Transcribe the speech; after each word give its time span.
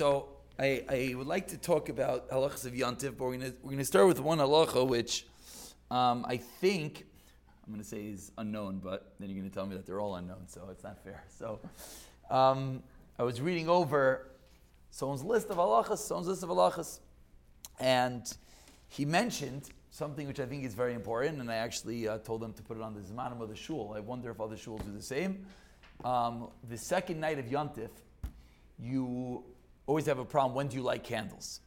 so 0.00 0.30
I, 0.58 0.82
I 0.88 1.14
would 1.14 1.26
like 1.26 1.48
to 1.48 1.58
talk 1.58 1.90
about 1.90 2.30
halachas 2.30 2.64
of 2.64 2.72
Yantiv, 2.72 3.18
but 3.18 3.26
we're 3.26 3.36
going 3.36 3.54
we're 3.62 3.76
to 3.76 3.84
start 3.84 4.06
with 4.06 4.18
one 4.18 4.38
halacha 4.38 4.88
which 4.88 5.26
um, 5.90 6.24
I 6.26 6.38
think 6.38 7.04
I'm 7.66 7.74
going 7.74 7.82
to 7.82 7.86
say 7.86 8.06
is 8.06 8.32
unknown, 8.38 8.80
but 8.82 9.12
then 9.20 9.28
you're 9.28 9.38
going 9.38 9.50
to 9.50 9.54
tell 9.54 9.66
me 9.66 9.76
that 9.76 9.84
they're 9.84 10.00
all 10.00 10.14
unknown, 10.14 10.44
so 10.46 10.68
it's 10.70 10.84
not 10.84 11.04
fair. 11.04 11.22
So 11.28 11.60
um, 12.30 12.82
I 13.18 13.24
was 13.24 13.42
reading 13.42 13.68
over 13.68 14.28
someone's 14.90 15.22
list 15.22 15.50
of 15.50 15.58
halachas, 15.58 15.98
someone's 15.98 16.28
list 16.28 16.44
of 16.44 16.48
halachas, 16.48 17.00
and 17.78 18.24
he 18.88 19.04
mentioned 19.04 19.68
something 19.90 20.26
which 20.26 20.40
I 20.40 20.46
think 20.46 20.64
is 20.64 20.72
very 20.72 20.94
important, 20.94 21.42
and 21.42 21.50
I 21.50 21.56
actually 21.56 22.08
uh, 22.08 22.16
told 22.20 22.40
them 22.40 22.54
to 22.54 22.62
put 22.62 22.78
it 22.78 22.82
on 22.82 22.94
the 22.94 23.00
Zmanim 23.02 23.42
of 23.42 23.50
the 23.50 23.54
shul. 23.54 23.92
I 23.94 24.00
wonder 24.00 24.30
if 24.30 24.40
other 24.40 24.56
shuls 24.56 24.82
do 24.82 24.92
the 24.92 25.02
same. 25.02 25.44
Um, 26.06 26.48
the 26.70 26.78
second 26.78 27.20
night 27.20 27.38
of 27.38 27.44
Yantif, 27.44 27.90
you 28.78 29.44
always 29.90 30.06
have 30.06 30.20
a 30.20 30.24
problem. 30.24 30.54
When 30.54 30.68
do 30.68 30.76
you 30.76 30.82
light 30.82 31.02
candles? 31.02 31.60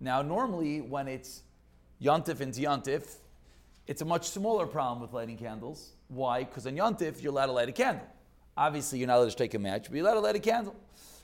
Now, 0.00 0.22
normally, 0.22 0.80
when 0.80 1.06
it's 1.06 1.42
Yantif 2.00 2.40
and 2.40 2.52
Yantif, 2.54 3.16
it's 3.86 4.00
a 4.00 4.06
much 4.06 4.30
smaller 4.30 4.66
problem 4.66 5.02
with 5.02 5.12
lighting 5.12 5.36
candles. 5.36 5.90
Why? 6.08 6.44
Because 6.44 6.66
on 6.66 6.76
Yantif, 6.76 7.22
you're 7.22 7.30
allowed 7.30 7.46
to 7.46 7.52
light 7.52 7.68
a 7.68 7.72
candle. 7.72 8.06
Obviously, 8.56 8.98
you're 8.98 9.08
not 9.08 9.18
allowed 9.18 9.30
to 9.30 9.36
take 9.36 9.52
a 9.52 9.58
match, 9.58 9.84
but 9.84 9.96
you're 9.96 10.06
allowed 10.06 10.14
to 10.14 10.20
light 10.20 10.36
a 10.36 10.40
candle. 10.40 10.74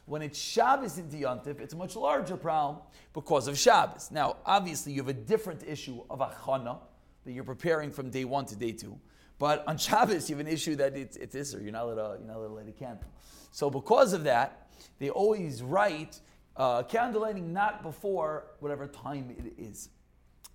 When 0.05 0.21
it's 0.21 0.39
Shabbos 0.39 0.99
into 0.99 1.17
Yontif, 1.17 1.61
it's 1.61 1.73
a 1.73 1.79
much 1.79 1.97
larger 1.97 2.37
problem 2.37 2.83
because 3.15 3.49
of 3.49 3.59
Shabbos. 3.59 4.11
Now, 4.11 4.37
obviously, 4.45 4.93
you 4.93 5.01
have 5.01 5.09
a 5.09 5.15
different 5.15 5.63
issue 5.67 6.03
of 6.11 6.19
achana 6.19 6.77
that 7.25 7.33
you're 7.33 7.45
preparing 7.45 7.91
from 7.91 8.11
day 8.11 8.27
one 8.27 8.45
to 8.47 8.57
day 8.57 8.73
two. 8.73 8.99
But 9.39 9.67
on 9.67 9.79
Shabbos, 9.79 10.29
you 10.29 10.37
have 10.37 10.47
an 10.47 10.53
issue 10.53 10.77
that 10.77 10.95
it's, 10.95 11.17
it's 11.17 11.35
Isser. 11.35 11.63
You're 11.63 11.73
not, 11.73 11.85
allowed 11.85 12.19
you're 12.19 12.29
not 12.29 12.37
allowed 12.37 12.49
to 12.49 12.55
light 12.55 12.69
a 12.69 12.73
candle. 12.73 13.09
So, 13.51 13.71
because 13.71 14.13
of 14.13 14.25
that, 14.25 14.69
they 14.99 15.09
always 15.09 15.63
write 15.63 16.21
uh, 16.57 16.83
candle 16.85 17.23
lighting 17.23 17.53
not 17.53 17.83
before 17.83 18.47
whatever 18.61 18.87
time 18.87 19.35
it 19.39 19.55
is. 19.59 19.89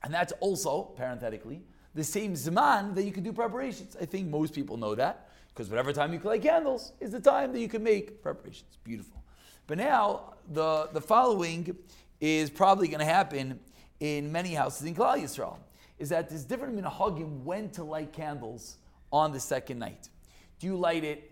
And 0.03 0.13
that's 0.13 0.33
also, 0.39 0.83
parenthetically, 0.83 1.61
the 1.93 2.03
same 2.03 2.33
Zman 2.33 2.95
that 2.95 3.03
you 3.03 3.11
can 3.11 3.23
do 3.23 3.33
preparations. 3.33 3.97
I 3.99 4.05
think 4.05 4.29
most 4.29 4.53
people 4.53 4.77
know 4.77 4.95
that 4.95 5.29
because 5.49 5.69
whatever 5.69 5.91
time 5.91 6.13
you 6.13 6.19
light 6.19 6.41
candles 6.41 6.93
is 6.99 7.11
the 7.11 7.19
time 7.19 7.51
that 7.51 7.59
you 7.59 7.67
can 7.67 7.83
make 7.83 8.21
preparations. 8.21 8.77
Beautiful. 8.83 9.21
But 9.67 9.77
now 9.77 10.35
the, 10.49 10.89
the 10.93 11.01
following 11.01 11.75
is 12.21 12.49
probably 12.49 12.87
going 12.87 12.99
to 12.99 13.05
happen 13.05 13.59
in 13.99 14.31
many 14.31 14.53
houses 14.53 14.87
in 14.87 14.95
Klal 14.95 15.21
Yisrael, 15.21 15.57
is 15.97 16.09
that 16.09 16.29
there's 16.29 16.45
different 16.45 16.81
minhagim 16.81 17.43
when 17.43 17.69
to 17.71 17.83
light 17.83 18.13
candles 18.13 18.77
on 19.11 19.33
the 19.33 19.39
second 19.39 19.79
night. 19.79 20.07
Do 20.59 20.67
you 20.67 20.77
light 20.77 21.03
it 21.03 21.31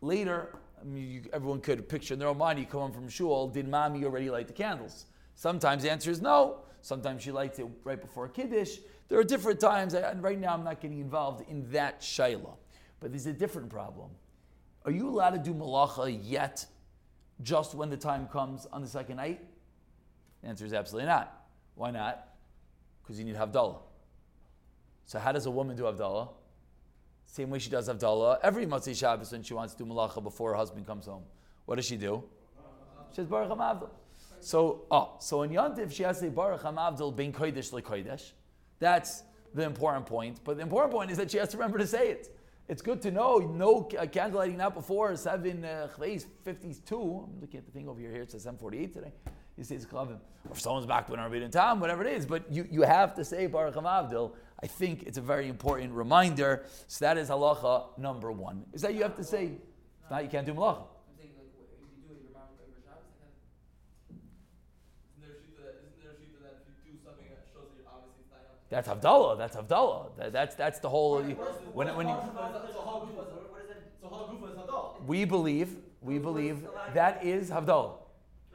later? 0.00 0.54
I 0.80 0.84
mean, 0.84 1.10
you, 1.10 1.22
everyone 1.32 1.60
could 1.60 1.88
picture 1.88 2.14
in 2.14 2.20
their 2.20 2.28
own 2.28 2.38
mind, 2.38 2.58
you 2.58 2.66
come 2.66 2.80
home 2.80 2.92
from 2.92 3.08
shul, 3.08 3.48
did 3.48 3.68
mommy 3.68 4.04
already 4.04 4.30
light 4.30 4.46
the 4.46 4.52
candles? 4.52 5.06
Sometimes 5.34 5.82
the 5.82 5.90
answer 5.90 6.10
is 6.10 6.20
no. 6.20 6.60
Sometimes 6.82 7.22
she 7.22 7.32
lights 7.32 7.58
it 7.58 7.66
right 7.84 8.00
before 8.00 8.28
Kiddush. 8.28 8.78
There 9.08 9.18
are 9.18 9.24
different 9.24 9.60
times, 9.60 9.94
and 9.94 10.22
right 10.22 10.38
now 10.38 10.54
I'm 10.54 10.64
not 10.64 10.80
getting 10.80 11.00
involved 11.00 11.48
in 11.48 11.70
that 11.72 12.00
shayla. 12.00 12.56
But 13.00 13.10
there's 13.10 13.26
a 13.26 13.32
different 13.32 13.68
problem. 13.68 14.10
Are 14.84 14.90
you 14.90 15.08
allowed 15.08 15.30
to 15.30 15.38
do 15.38 15.52
malacha 15.52 16.18
yet 16.22 16.64
just 17.42 17.74
when 17.74 17.90
the 17.90 17.96
time 17.96 18.28
comes 18.28 18.66
on 18.72 18.82
the 18.82 18.88
second 18.88 19.16
night? 19.16 19.40
The 20.42 20.48
answer 20.48 20.64
is 20.64 20.72
absolutely 20.72 21.08
not. 21.08 21.44
Why 21.74 21.90
not? 21.90 22.28
Because 23.02 23.18
you 23.18 23.24
need 23.24 23.36
Havdalah. 23.36 23.78
So 25.06 25.18
how 25.18 25.32
does 25.32 25.46
a 25.46 25.50
woman 25.50 25.76
do 25.76 25.84
Havdalah? 25.84 26.28
Same 27.26 27.50
way 27.50 27.58
she 27.58 27.70
does 27.70 27.88
Havdalah 27.88 28.38
every 28.42 28.66
Motzei 28.66 28.96
Shabbos 28.96 29.32
when 29.32 29.42
she 29.42 29.54
wants 29.54 29.74
to 29.74 29.84
do 29.84 29.90
Malacha 29.90 30.22
before 30.22 30.52
her 30.52 30.56
husband 30.56 30.86
comes 30.86 31.06
home. 31.06 31.22
What 31.66 31.76
does 31.76 31.86
she 31.86 31.96
do? 31.96 32.22
She 33.10 33.16
says 33.16 33.26
Baruch 33.26 33.50
HaMavdal. 33.50 33.90
So, 34.40 34.84
oh, 34.90 35.14
so 35.18 35.42
in 35.42 35.50
Yontif 35.50 35.92
she 35.92 36.02
has 36.02 36.18
to 36.18 36.24
say 36.24 36.28
Baruch 36.28 36.62
HaMavdal 36.62 37.14
Ben 37.14 37.32
Kodesh 37.32 37.72
LeKodesh. 37.72 38.32
That's 38.78 39.22
the 39.54 39.64
important 39.64 40.06
point. 40.06 40.40
But 40.44 40.56
the 40.56 40.62
important 40.62 40.92
point 40.92 41.10
is 41.10 41.16
that 41.16 41.30
she 41.30 41.38
has 41.38 41.48
to 41.50 41.56
remember 41.56 41.78
to 41.78 41.86
say 41.86 42.08
it. 42.10 42.36
It's 42.68 42.82
good 42.82 43.00
to 43.02 43.10
know. 43.10 43.38
No 43.38 43.82
candle 43.82 44.40
lighting 44.40 44.56
not 44.56 44.74
before 44.74 45.14
seven 45.16 45.64
uh, 45.64 45.88
52. 45.88 46.96
I'm 46.96 47.40
looking 47.40 47.58
at 47.58 47.66
the 47.66 47.72
thing 47.72 47.88
over 47.88 48.00
here. 48.00 48.10
Here 48.10 48.22
it 48.22 48.32
says 48.32 48.42
748 48.42 48.92
today. 48.92 49.12
You 49.56 49.64
say 49.64 49.76
it's 49.76 49.86
klavim. 49.86 50.18
Or 50.44 50.52
if 50.52 50.60
someone's 50.60 50.86
back 50.86 51.08
when 51.08 51.20
I 51.20 51.26
read 51.26 51.42
in 51.42 51.50
time, 51.50 51.80
whatever 51.80 52.04
it 52.04 52.12
is. 52.16 52.26
But 52.26 52.50
you, 52.52 52.66
you 52.70 52.82
have 52.82 53.14
to 53.14 53.24
say 53.24 53.46
Baruch 53.46 53.74
HaMavdil. 53.74 54.32
I 54.62 54.66
think 54.66 55.02
it's 55.02 55.18
a 55.18 55.20
very 55.20 55.48
important 55.48 55.92
reminder. 55.92 56.64
So 56.86 57.04
that 57.04 57.18
is 57.18 57.28
halacha 57.28 57.98
number 57.98 58.32
one. 58.32 58.64
Is 58.72 58.82
that 58.82 58.94
you 58.94 59.02
have 59.02 59.16
to 59.16 59.24
say? 59.24 59.58
If 60.04 60.10
not, 60.10 60.22
you 60.22 60.30
can't 60.30 60.46
do 60.46 60.54
malacha. 60.54 60.84
That's 61.88 62.08
Havdalah. 62.08 64.18
That's 64.18 64.36
Havdalah. 64.36 64.96
That, 64.96 65.12
you 66.84 66.92
do 66.92 66.98
something 67.04 67.26
that 67.28 67.46
shows 67.52 67.68
that 67.70 67.78
you 67.78 67.84
obviously 67.88 68.24
stay 70.18 70.32
that's 70.32 70.56
that's 70.56 70.80
the 70.80 70.88
whole. 70.88 71.22
When 71.22 71.94
when 71.96 72.08
you, 72.08 72.16
we 75.06 75.24
believe 75.24 75.76
we 76.02 76.18
believe 76.18 76.66
that 76.94 77.24
is 77.24 77.50
Havdalah. 77.50 77.92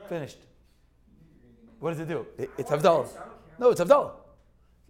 Finished. 0.10 0.40
What 1.80 1.92
does 1.92 2.00
it 2.02 2.08
do? 2.08 2.26
It, 2.38 2.50
it's 2.58 2.70
Havdalah. 2.70 3.08
No, 3.58 3.70
it's 3.70 3.80
Havdalah. 3.80 4.12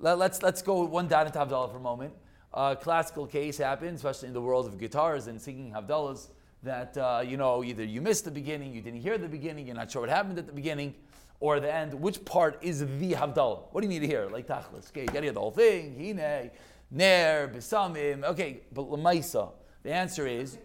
Let, 0.01 0.17
let's 0.17 0.41
let's 0.41 0.63
go 0.63 0.83
one 0.83 1.07
down 1.07 1.27
into 1.27 1.37
Havdalah 1.37 1.71
for 1.71 1.77
a 1.77 1.81
moment. 1.81 2.13
A 2.55 2.75
classical 2.75 3.27
case 3.27 3.59
happens, 3.59 3.99
especially 3.99 4.29
in 4.29 4.33
the 4.33 4.41
world 4.41 4.65
of 4.65 4.79
guitars 4.79 5.27
and 5.27 5.39
singing 5.39 5.71
Havdalahs, 5.71 6.29
that 6.63 6.97
uh, 6.97 7.21
you 7.23 7.37
know 7.37 7.63
either 7.63 7.83
you 7.83 8.01
missed 8.01 8.25
the 8.25 8.31
beginning, 8.31 8.73
you 8.73 8.81
didn't 8.81 9.01
hear 9.01 9.19
the 9.19 9.27
beginning, 9.27 9.67
you're 9.67 9.75
not 9.75 9.91
sure 9.91 10.01
what 10.01 10.09
happened 10.09 10.39
at 10.39 10.47
the 10.47 10.53
beginning 10.53 10.95
or 11.39 11.59
the 11.59 11.71
end, 11.71 11.93
which 11.93 12.25
part 12.25 12.57
is 12.63 12.79
the 12.79 13.13
Havdalah? 13.13 13.65
What 13.71 13.81
do 13.81 13.87
you 13.87 13.93
need 13.93 13.99
to 13.99 14.07
hear? 14.07 14.27
Like 14.27 14.47
Tachlis. 14.47 14.89
Okay, 14.89 15.01
you 15.01 15.07
gotta 15.07 15.21
hear 15.21 15.33
the 15.33 15.39
whole 15.39 15.51
thing. 15.51 15.95
Hine, 15.95 16.49
Ner, 16.89 17.47
Besamim. 17.47 18.23
Okay, 18.23 18.61
but 18.73 18.89
Lamaisa. 18.89 19.51
The 19.83 19.93
answer 19.93 20.25
is. 20.25 20.57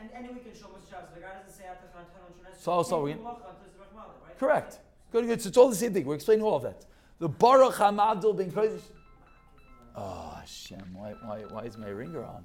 And, 0.00 0.10
and 0.14 0.34
we 0.34 0.40
can 0.40 0.58
show 0.58 0.68
the 1.14 1.20
guy 1.20 1.28
doesn't 1.34 1.54
say 1.54 1.64
So, 2.58 2.82
so 2.82 3.02
we 3.02 3.14
Correct. 4.38 4.78
Good, 5.12 5.26
good. 5.26 5.42
So 5.42 5.48
it's 5.48 5.58
all 5.58 5.68
the 5.68 5.76
same 5.76 5.92
thing. 5.92 6.06
We're 6.06 6.14
explaining 6.14 6.44
all 6.44 6.56
of 6.56 6.62
that. 6.62 6.84
The 7.18 7.28
Baruch 7.28 7.74
HaMavdil 7.74 8.36
ben 8.36 8.50
Kodesh. 8.50 8.80
Oh, 9.96 10.36
Hashem, 10.40 10.92
why, 10.92 11.14
why, 11.22 11.42
why 11.48 11.62
is 11.62 11.78
my 11.78 11.88
ringer 11.88 12.24
on? 12.24 12.44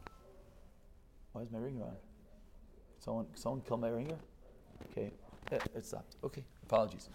Why 1.31 1.41
is 1.41 1.51
my 1.51 1.57
ringer 1.57 1.83
on? 1.83 1.95
Someone, 2.99 3.25
someone 3.33 3.61
kill 3.61 3.77
my 3.77 3.89
ringer? 3.89 4.17
Okay, 4.91 5.11
it, 5.51 5.63
it 5.75 5.85
stopped. 5.85 6.15
Okay, 6.23 6.43
apologies. 6.63 7.09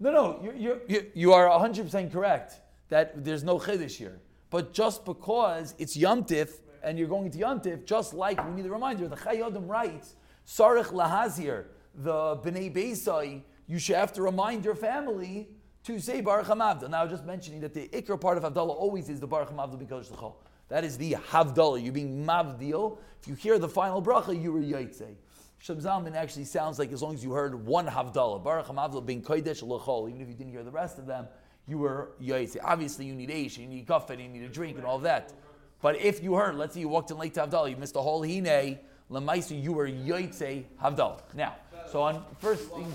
No, 0.00 0.10
no, 0.10 0.40
you're, 0.42 0.80
you're, 0.88 1.02
you 1.14 1.32
are 1.32 1.48
100% 1.48 2.12
correct 2.12 2.60
that 2.88 3.24
there's 3.24 3.44
no 3.44 3.58
chiddush 3.58 3.92
here. 3.92 4.20
But 4.50 4.72
just 4.72 5.04
because 5.04 5.74
it's 5.78 5.96
yomtiv 5.96 6.50
and 6.82 6.98
you're 6.98 7.08
going 7.08 7.30
to 7.30 7.38
yomtiv, 7.38 7.84
just 7.84 8.14
like 8.14 8.44
we 8.44 8.52
need 8.52 8.66
a 8.66 8.70
reminder, 8.70 9.08
the 9.08 9.16
Chayei 9.16 9.46
Adam 9.46 9.66
writes, 9.68 10.16
Sarich 10.46 10.92
lahazir, 10.92 11.66
the 11.94 12.36
Bnei 12.36 12.74
Beisai, 12.74 13.42
you 13.66 13.78
should 13.78 13.96
have 13.96 14.12
to 14.12 14.22
remind 14.22 14.64
your 14.64 14.74
family 14.74 15.48
to 15.84 15.98
say 16.00 16.20
Baruch 16.20 16.46
HaMavdal. 16.46 16.90
Now, 16.90 17.06
just 17.06 17.24
mentioning 17.24 17.60
that 17.60 17.74
the 17.74 17.88
ikr 17.88 18.20
part 18.20 18.38
of 18.38 18.44
Havdalah 18.44 18.74
always 18.74 19.08
is 19.08 19.20
the 19.20 19.26
Baruch 19.26 19.50
HaMavdal 19.50 19.78
because 19.78 20.08
the 20.08 20.32
That 20.68 20.82
is 20.84 20.96
the 20.96 21.12
Havdalah. 21.12 21.82
You're 21.82 21.92
being 21.92 22.24
Mavdil. 22.24 22.98
If 23.22 23.28
you 23.28 23.34
hear 23.34 23.58
the 23.58 23.68
final 23.68 24.02
bracha, 24.02 24.40
you 24.40 24.52
were 24.52 24.60
Yaitse. 24.60 25.14
Shem 25.58 25.78
Zalman 25.78 26.14
actually 26.14 26.44
sounds 26.44 26.78
like 26.78 26.92
as 26.92 27.02
long 27.02 27.14
as 27.14 27.24
you 27.24 27.32
heard 27.32 27.66
one 27.66 27.86
Havdalah, 27.86 28.42
Baruch 28.42 28.66
HaMavdal 28.66 29.04
being 29.04 29.22
Kodesh 29.22 29.62
L'chol, 29.62 30.08
even 30.08 30.22
if 30.22 30.28
you 30.28 30.34
didn't 30.34 30.52
hear 30.52 30.62
the 30.62 30.70
rest 30.70 30.98
of 30.98 31.06
them, 31.06 31.26
you 31.66 31.78
were 31.78 32.12
Yaitse. 32.22 32.56
Obviously, 32.62 33.06
you 33.06 33.14
need 33.14 33.30
Aish, 33.30 33.58
you 33.58 33.66
need 33.66 33.86
Kafet, 33.86 34.22
you 34.22 34.28
need 34.28 34.42
a 34.42 34.48
drink, 34.48 34.76
and 34.76 34.86
all 34.86 34.98
that. 35.00 35.32
But 35.80 36.00
if 36.00 36.22
you 36.22 36.34
heard, 36.34 36.56
let's 36.56 36.74
say 36.74 36.80
you 36.80 36.88
walked 36.88 37.10
in 37.10 37.18
late 37.18 37.34
to 37.34 37.46
Havdalah, 37.46 37.70
you 37.70 37.76
missed 37.76 37.96
a 37.96 38.00
whole 38.00 38.22
Hine, 38.22 38.78
Lamaisu, 39.10 39.62
you 39.62 39.72
were 39.72 39.88
Yaitse 39.88 40.64
Havdalah. 40.82 41.20
Now, 41.34 41.56
so 41.90 42.02
on 42.02 42.24
first 42.40 42.70
things. 42.70 42.94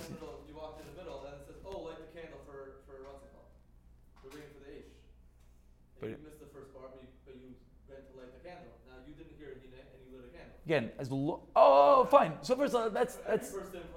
Again, 10.69 10.92
as 11.00 11.12
lo- 11.12 11.42
oh, 11.56 12.06
fine. 12.06 12.34
So 12.42 12.56
first, 12.56 12.75
all, 12.75 12.92
that's 12.92 13.16
that's 13.28 13.56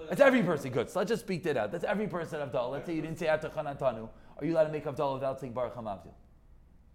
that's 0.08 0.22
every 0.22 0.42
person. 0.42 0.70
Good. 0.70 0.88
So 0.88 1.00
let's 1.00 1.10
just 1.10 1.22
speak 1.22 1.42
that 1.42 1.58
out. 1.58 1.70
That's 1.70 1.84
every 1.84 2.06
person 2.06 2.40
Avdal. 2.40 2.70
Let's 2.70 2.86
say 2.86 2.94
you 2.94 3.02
didn't 3.02 3.18
say 3.18 3.26
Atachanatanu. 3.26 4.08
Are 4.38 4.44
you 4.46 4.54
allowed 4.54 4.64
to 4.64 4.72
make 4.72 4.86
Avdal 4.86 5.12
without 5.12 5.38
saying 5.38 5.52
Baruch 5.52 5.76
Hamavdil? 5.76 6.14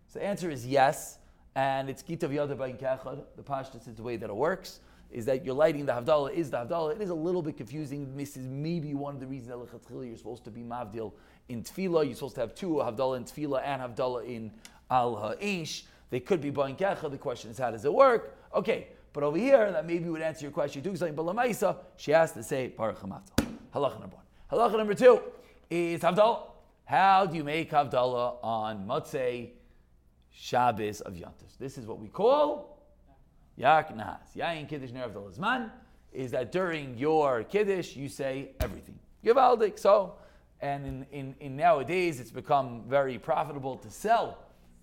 So 0.07 0.18
the 0.18 0.25
answer 0.25 0.50
is 0.50 0.65
yes, 0.65 1.19
and 1.56 1.92
it's 1.92 2.01
Gitav 2.01 2.33
Yada 2.33 2.56
Bain 2.56 2.75
Kachad. 2.75 3.24
The 3.36 3.44
Pashtus 3.44 3.88
is 3.88 3.94
the 3.94 4.01
way 4.01 4.18
that 4.18 4.31
it 4.31 4.36
works. 4.36 4.80
Is 5.12 5.25
that 5.25 5.45
you're 5.45 5.53
lighting 5.53 5.86
the 5.86 5.94
Havdalah 5.94 6.33
is 6.33 6.50
the 6.50 6.57
Havdalah. 6.57 6.95
It 6.95 7.01
is 7.01 7.12
a 7.12 7.15
little 7.15 7.44
bit 7.44 7.56
confusing. 7.56 8.18
This 8.18 8.36
is 8.36 8.48
maybe 8.48 8.95
one 8.95 9.13
of 9.13 9.19
the 9.19 9.27
reasons 9.27 9.50
that 9.50 10.06
you're 10.07 10.18
supposed 10.18 10.44
to 10.45 10.50
be 10.50 10.62
Mavdil 10.62 11.13
in 11.50 11.62
Tefillah. 11.62 12.03
You're 12.06 12.15
supposed 12.15 12.36
to 12.36 12.42
have 12.42 12.56
two 12.56 12.69
Havdalah 12.77 13.18
in 13.18 13.24
Tefillah 13.25 13.62
and 13.63 13.81
Havdalah 13.83 14.25
in 14.25 14.51
Al 14.89 15.16
Ha'ish. 15.16 15.84
They 16.10 16.19
could 16.19 16.42
be 16.42 16.50
Bain 16.50 16.75
Kachad. 16.75 17.12
The 17.12 17.18
question 17.18 17.51
is, 17.51 17.57
how 17.57 17.72
does 17.72 17.86
it 17.86 17.94
work? 17.94 18.38
Okay, 18.54 18.88
but 19.13 19.24
over 19.24 19.38
here, 19.38 19.72
that 19.72 19.86
maybe 19.86 20.10
would 20.10 20.22
answer 20.22 20.44
your 20.44 20.51
question 20.51 20.81
too. 20.81 20.92
But 20.92 21.25
Lamaisa, 21.25 21.78
she 21.98 22.12
has 22.12 22.31
to 22.34 22.44
say 22.44 22.68
Baruch 22.68 23.00
Halacha 23.00 24.00
number 24.00 24.16
one. 24.16 24.25
Halacha 24.51 24.78
number 24.78 24.94
two 24.94 25.22
is 25.69 26.01
Havdalah. 26.01 26.44
How 26.86 27.25
do 27.25 27.36
you 27.36 27.44
make 27.44 27.72
Havdalah 27.72 28.38
on 28.42 28.88
Motzei 28.88 29.50
Shabbos 30.31 31.01
of 31.01 31.13
Yantis? 31.13 31.57
This 31.60 31.78
is 31.78 31.86
what 31.86 32.00
we 32.00 32.07
call 32.07 32.78
Yak 33.57 33.94
Nahas. 33.95 34.36
Yain 34.36 34.69
Kiddush 34.69 34.92
Ner 34.92 35.10
Havdalah 35.10 35.72
is 36.13 36.31
that 36.31 36.51
during 36.51 36.98
your 36.98 37.44
Kiddush 37.44 37.95
you 37.95 38.07
say 38.07 38.51
everything. 38.62 38.98
Givaldik. 39.25 39.78
So, 39.78 40.13
and 40.62 40.86
in, 40.86 41.06
in, 41.12 41.36
in 41.39 41.56
nowadays 41.57 42.19
it's 42.19 42.31
become 42.31 42.84
very 42.88 43.19
profitable 43.19 43.75
to 43.78 43.89
sell 43.89 44.38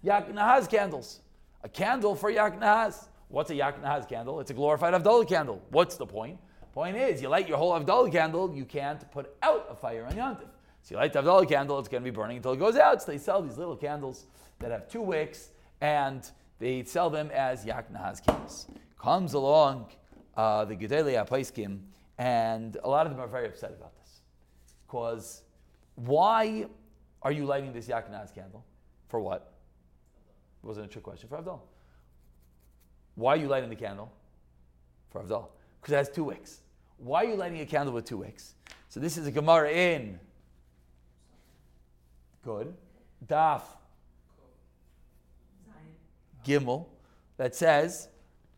Yak 0.04 0.30
Nahas 0.32 0.68
candles. 0.68 1.20
A 1.62 1.68
candle 1.68 2.14
for 2.14 2.28
Yak 2.28 2.60
Nahas. 2.60 3.08
What's 3.28 3.50
a 3.50 3.54
Yak 3.54 3.82
Nahas 3.82 4.06
candle? 4.06 4.38
It's 4.38 4.50
a 4.50 4.54
glorified 4.54 4.92
Havdalah 4.92 5.26
candle. 5.26 5.62
What's 5.70 5.96
the 5.96 6.06
point? 6.06 6.38
Point 6.74 6.96
is, 6.96 7.22
you 7.22 7.28
light 7.28 7.48
your 7.48 7.56
whole 7.56 7.72
Havdalah 7.72 8.12
candle, 8.12 8.54
you 8.54 8.66
can't 8.66 9.10
put 9.12 9.34
out 9.42 9.66
a 9.70 9.74
fire 9.74 10.04
on 10.04 10.12
Yantif. 10.12 10.50
So 10.82 10.94
you 10.94 10.96
light 10.98 11.14
the 11.14 11.22
Havdalah 11.22 11.48
candle, 11.48 11.78
it's 11.78 11.88
going 11.88 12.02
to 12.02 12.10
be 12.10 12.14
burning 12.14 12.36
until 12.36 12.52
it 12.52 12.58
goes 12.58 12.76
out. 12.76 13.00
So 13.00 13.12
they 13.12 13.18
sell 13.18 13.40
these 13.40 13.56
little 13.56 13.76
candles 13.76 14.26
that 14.58 14.70
have 14.70 14.88
two 14.88 15.00
wicks, 15.00 15.48
and 15.80 16.30
they 16.58 16.84
sell 16.84 17.08
them 17.08 17.30
as 17.32 17.64
Yak 17.64 17.90
Nahas 17.90 18.22
candles. 18.22 18.66
Comes 19.00 19.32
along 19.32 19.86
uh, 20.36 20.66
the 20.66 20.76
Gedolei 20.76 21.26
HaPaiskim, 21.26 21.78
and 22.18 22.76
a 22.84 22.88
lot 22.88 23.06
of 23.06 23.12
them 23.12 23.22
are 23.22 23.28
very 23.28 23.46
upset 23.46 23.70
about 23.70 23.96
this. 24.02 24.20
Because 24.86 25.44
why 25.94 26.66
are 27.22 27.32
you 27.32 27.46
lighting 27.46 27.72
this 27.72 27.88
Yak 27.88 28.12
Nahas 28.12 28.34
candle? 28.34 28.62
For 29.08 29.18
what? 29.18 29.53
Wasn't 30.64 30.86
a 30.86 30.88
trick 30.88 31.04
question. 31.04 31.28
For 31.28 31.36
Havdalah. 31.36 31.60
Why 33.14 33.34
are 33.34 33.36
you 33.36 33.48
lighting 33.48 33.68
the 33.68 33.76
candle? 33.76 34.10
For 35.10 35.20
Havdalah. 35.20 35.46
Because 35.80 35.92
it 35.92 35.96
has 35.96 36.08
two 36.08 36.24
wicks. 36.24 36.60
Why 36.96 37.24
are 37.24 37.28
you 37.28 37.36
lighting 37.36 37.60
a 37.60 37.66
candle 37.66 37.94
with 37.94 38.06
two 38.06 38.18
wicks? 38.18 38.54
So 38.88 38.98
this 38.98 39.18
is 39.18 39.26
a 39.26 39.30
Gemara 39.30 39.70
in. 39.70 40.18
Good. 42.42 42.74
Daf. 43.26 43.62
Gimel. 46.46 46.86
That 47.36 47.54
says, 47.54 48.08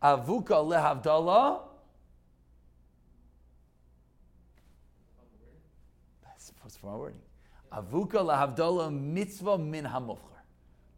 Avuka 0.03 0.63
lehavdalah. 0.63 1.63
That's 6.23 6.49
to 6.49 6.83
be 6.83 6.89
wording. 6.89 7.21
Avuka 7.73 8.23
lehavdalah 8.23 8.93
mitzvah 8.93 9.59
min 9.59 9.85
hamufchar. 9.85 10.36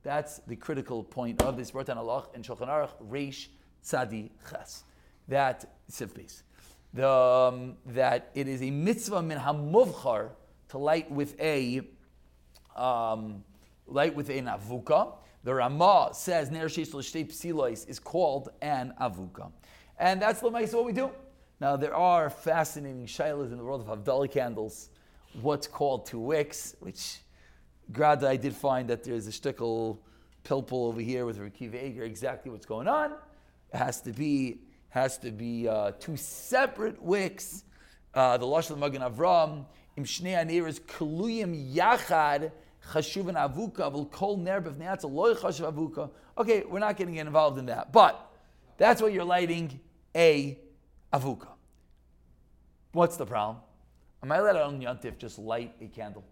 That's 0.03 0.39
the 0.47 0.57
critical 0.57 1.03
point 1.03 1.43
of 1.43 1.57
this. 1.57 1.75
Rotan 1.75 1.99
Allah 1.99 2.27
in 2.35 2.43
Shulchan 2.43 2.69
Aruch 2.69 2.91
Reish 3.11 3.49
Tzadi 3.85 4.31
Ches. 4.49 4.85
That 5.27 5.65
sif 5.89 6.11
The 6.95 7.09
um, 7.09 7.77
that 7.87 8.31
it 8.35 8.49
is 8.49 8.63
a 8.63 8.71
mitzvah 8.71 9.23
min 9.23 9.39
hamuvchar 9.39 10.31
to 10.71 10.79
light 10.79 11.11
with 11.11 11.39
a 11.41 11.83
um, 12.77 13.45
light 13.87 14.15
with 14.15 14.31
an 14.31 14.47
avuka. 14.47 15.15
The 15.45 15.55
Ramah 15.55 16.11
says 16.13 16.51
ner 16.51 16.69
psilois 16.69 17.89
is 17.89 17.99
called 17.99 18.51
an 18.63 18.95
avuka, 19.01 19.51
and 19.99 20.21
that's 20.21 20.41
the 20.41 20.49
what 20.49 20.85
we 20.85 20.93
do. 20.93 21.11
Now 21.61 21.77
there 21.77 21.95
are 21.95 22.31
fascinating 22.31 23.07
shilas 23.07 23.51
in 23.51 23.59
the 23.59 23.65
world 23.65 23.87
of 23.87 24.05
Havdalah 24.05 24.31
candles. 24.31 24.91
What's 25.43 25.67
called 25.67 26.07
two 26.07 26.21
wicks, 26.21 26.77
which 26.81 27.19
Grada, 27.91 28.29
I 28.29 28.37
did 28.37 28.55
find 28.55 28.89
that 28.89 29.05
there's 29.05 29.27
a 29.27 29.31
shtickle 29.31 29.99
pilpul 30.45 30.89
over 30.89 31.01
here 31.01 31.25
with 31.25 31.39
Rakiva 31.39 31.83
Eger, 31.83 32.05
exactly 32.05 32.51
what's 32.51 32.67
going 32.67 32.89
on. 32.89 33.13
It 33.73 33.77
has 33.77 34.01
to 34.03 34.13
be 34.13 34.61
has 34.91 35.19
to 35.19 35.31
be 35.31 35.69
uh, 35.69 35.93
two 35.99 36.17
separate 36.17 37.01
wicks. 37.03 37.65
Uh, 38.15 38.39
the 38.39 38.47
Lashon 38.47 38.73
of 38.73 38.79
Magen 38.79 39.03
Avram, 39.03 39.67
im 39.97 40.05
shnei 40.05 40.35
aniras 40.35 40.81
kaluyim 40.81 41.75
yachad 41.75 42.51
chashuvan 42.91 43.35
avuka 43.35 43.93
v'l 43.93 44.11
kol 44.11 44.37
ner 44.37 44.61
b'vneatza 44.61 45.11
loy 45.11 45.35
chashuv 45.35 45.73
avuka. 45.73 46.11
Okay, 46.37 46.65
we're 46.69 46.79
not 46.79 46.97
getting 46.97 47.17
involved 47.17 47.59
in 47.59 47.67
that, 47.67 47.93
but 47.93 48.33
that's 48.79 49.03
what 49.03 49.13
you're 49.13 49.25
lighting 49.25 49.79
a 50.15 50.59
avuka. 51.13 51.49
What's 52.93 53.17
the 53.17 53.27
problem? 53.27 53.59
Am 54.23 54.33
I 54.33 54.39
allowed 54.39 54.57
on 54.57 54.81
Yantif 54.81 55.19
just 55.19 55.39
light 55.39 55.75
a 55.81 55.87
candle? 55.87 56.25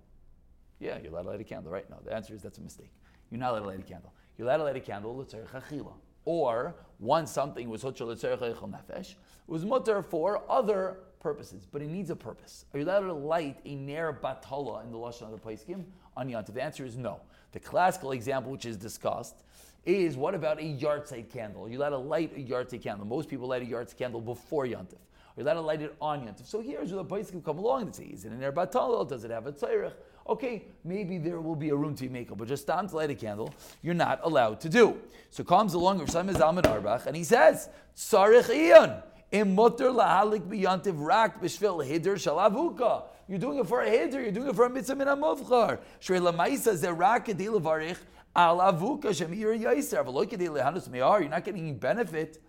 Yeah, 0.79 0.99
you're 1.03 1.13
allowed 1.13 1.23
to 1.23 1.29
light 1.31 1.41
a 1.41 1.45
candle, 1.45 1.73
right? 1.73 1.89
No, 1.89 1.97
the 2.05 2.15
answer 2.15 2.35
is 2.35 2.43
that's 2.43 2.59
a 2.59 2.63
mistake. 2.63 2.93
You're 3.31 3.41
not 3.41 3.53
allowed 3.53 3.61
to 3.61 3.67
light 3.67 3.81
a 3.81 3.83
candle. 3.83 4.13
You're 4.37 4.47
allowed 4.47 4.59
to 4.59 4.65
light 4.65 4.77
a 4.77 4.81
candle, 4.81 5.17
l'tzarech. 5.17 5.93
Or, 6.25 6.75
once 6.99 7.31
something 7.31 7.69
was 7.69 7.83
hochel 7.83 8.09
l'tzarech 8.09 8.41
nefesh, 8.41 9.13
it 9.13 9.17
was 9.47 9.65
mutter 9.65 10.03
for 10.03 10.43
other 10.51 10.99
purposes, 11.21 11.67
but 11.71 11.83
it 11.83 11.89
needs 11.89 12.11
a 12.11 12.17
purpose. 12.17 12.67
Are 12.73 12.79
you 12.79 12.85
allowed 12.85 13.01
to 13.01 13.13
light 13.13 13.59
a 13.65 13.75
ner 13.75 14.13
batala 14.13 14.85
in 14.85 14.93
the 14.93 14.99
Lashon 14.99 15.23
of 15.23 15.31
the 15.31 15.39
Paiskim 15.39 15.85
on 16.17 16.29
Yantiv? 16.29 16.55
The 16.55 16.63
answer 16.63 16.85
is 16.85 16.97
no. 16.97 17.21
The 17.53 17.61
classical 17.61 18.13
example, 18.13 18.53
which 18.53 18.67
is 18.67 18.77
discussed, 18.77 19.43
is 19.85 20.17
what 20.17 20.35
about 20.35 20.59
a 20.59 20.63
yahrzeit 20.63 21.31
candle? 21.31 21.65
Are 21.65 21.69
you 21.69 21.79
allowed 21.79 21.91
to 21.91 21.99
light 21.99 22.33
a 22.37 22.41
yahrzeit 22.41 22.83
candle? 22.83 23.07
Most 23.07 23.29
people 23.29 23.49
light 23.49 23.63
a 23.63 23.65
yahrzeit 23.65 23.97
candle 23.97 24.21
before 24.21 24.67
Yantiv. 24.67 24.95
Are 24.95 25.39
you 25.39 25.45
allowed 25.45 25.55
to 25.55 25.61
light 25.61 25.81
it 25.81 25.95
on 26.01 26.27
Yantiv? 26.27 26.47
So 26.47 26.61
here's 26.61 26.93
where 26.93 27.03
the 27.03 27.09
Paiskim 27.09 27.45
come 27.45 27.59
along 27.59 27.83
and 27.83 27.95
say, 27.95 28.05
is 28.05 28.25
it 28.25 28.33
a 28.33 28.37
ner 28.37 28.53
batala? 28.53 29.09
Does 29.09 29.25
it 29.25 29.31
have 29.31 29.47
a 29.47 29.53
tzarech? 29.53 29.93
Okay, 30.29 30.65
maybe 30.85 31.19
there 31.19 31.41
will 31.41 31.57
be 31.57 31.71
a 31.71 31.77
room 31.77 31.95
to 31.97 32.09
make 32.09 32.31
up, 32.31 32.39
but 32.39 32.49
just 32.49 32.63
stand 32.63 32.89
to 32.91 32.97
light 32.97 33.11
a 33.11 33.15
candle, 33.15 33.53
you're 33.83 33.95
not 33.95 34.21
allowed 34.23 34.61
to 34.61 34.69
do. 34.69 34.97
So 35.31 35.45
comes 35.45 35.75
along 35.75 35.99
Rav 35.99 36.09
Shlomo 36.09 36.35
Zalman 36.35 36.67
Auerbach, 36.67 37.07
and 37.07 37.17
he 37.17 37.25
says, 37.25 37.69
Sarich 37.97 38.45
Iyon, 38.45 39.03
imutter 39.33 39.93
lahalik 39.95 40.43
biyantiv 40.43 40.95
rak 40.97 41.41
b'shvil 41.43 41.87
hider 41.87 42.17
shalavuka. 42.17 43.05
You're 43.29 43.39
doing 43.39 43.59
it 43.59 43.67
for 43.67 43.83
a 43.83 43.89
hider, 43.89 44.23
you're 44.23 44.33
doing 44.33 44.49
it 44.49 44.55
for 44.55 44.67
a 44.67 44.71
mitzvah 44.71 44.95
min 44.95 45.09
ha-muvchar. 45.09 45.81
Shrei 46.01 46.21
lamaisa 46.21 46.75
zerak 46.75 47.27
edei 47.27 47.49
levarich 47.49 47.99
al 48.35 48.59
avuka 48.59 49.07
shemir 49.07 49.61
yaiser. 49.61 50.05
V'lo 50.05 50.25
kedei 50.25 50.49
lehanus 50.49 50.89
me'ar, 50.89 51.21
you're 51.21 51.31
not 51.31 51.45
getting 51.45 51.63
any 51.63 51.73
benefit. 51.73 52.41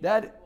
That 0.00 0.40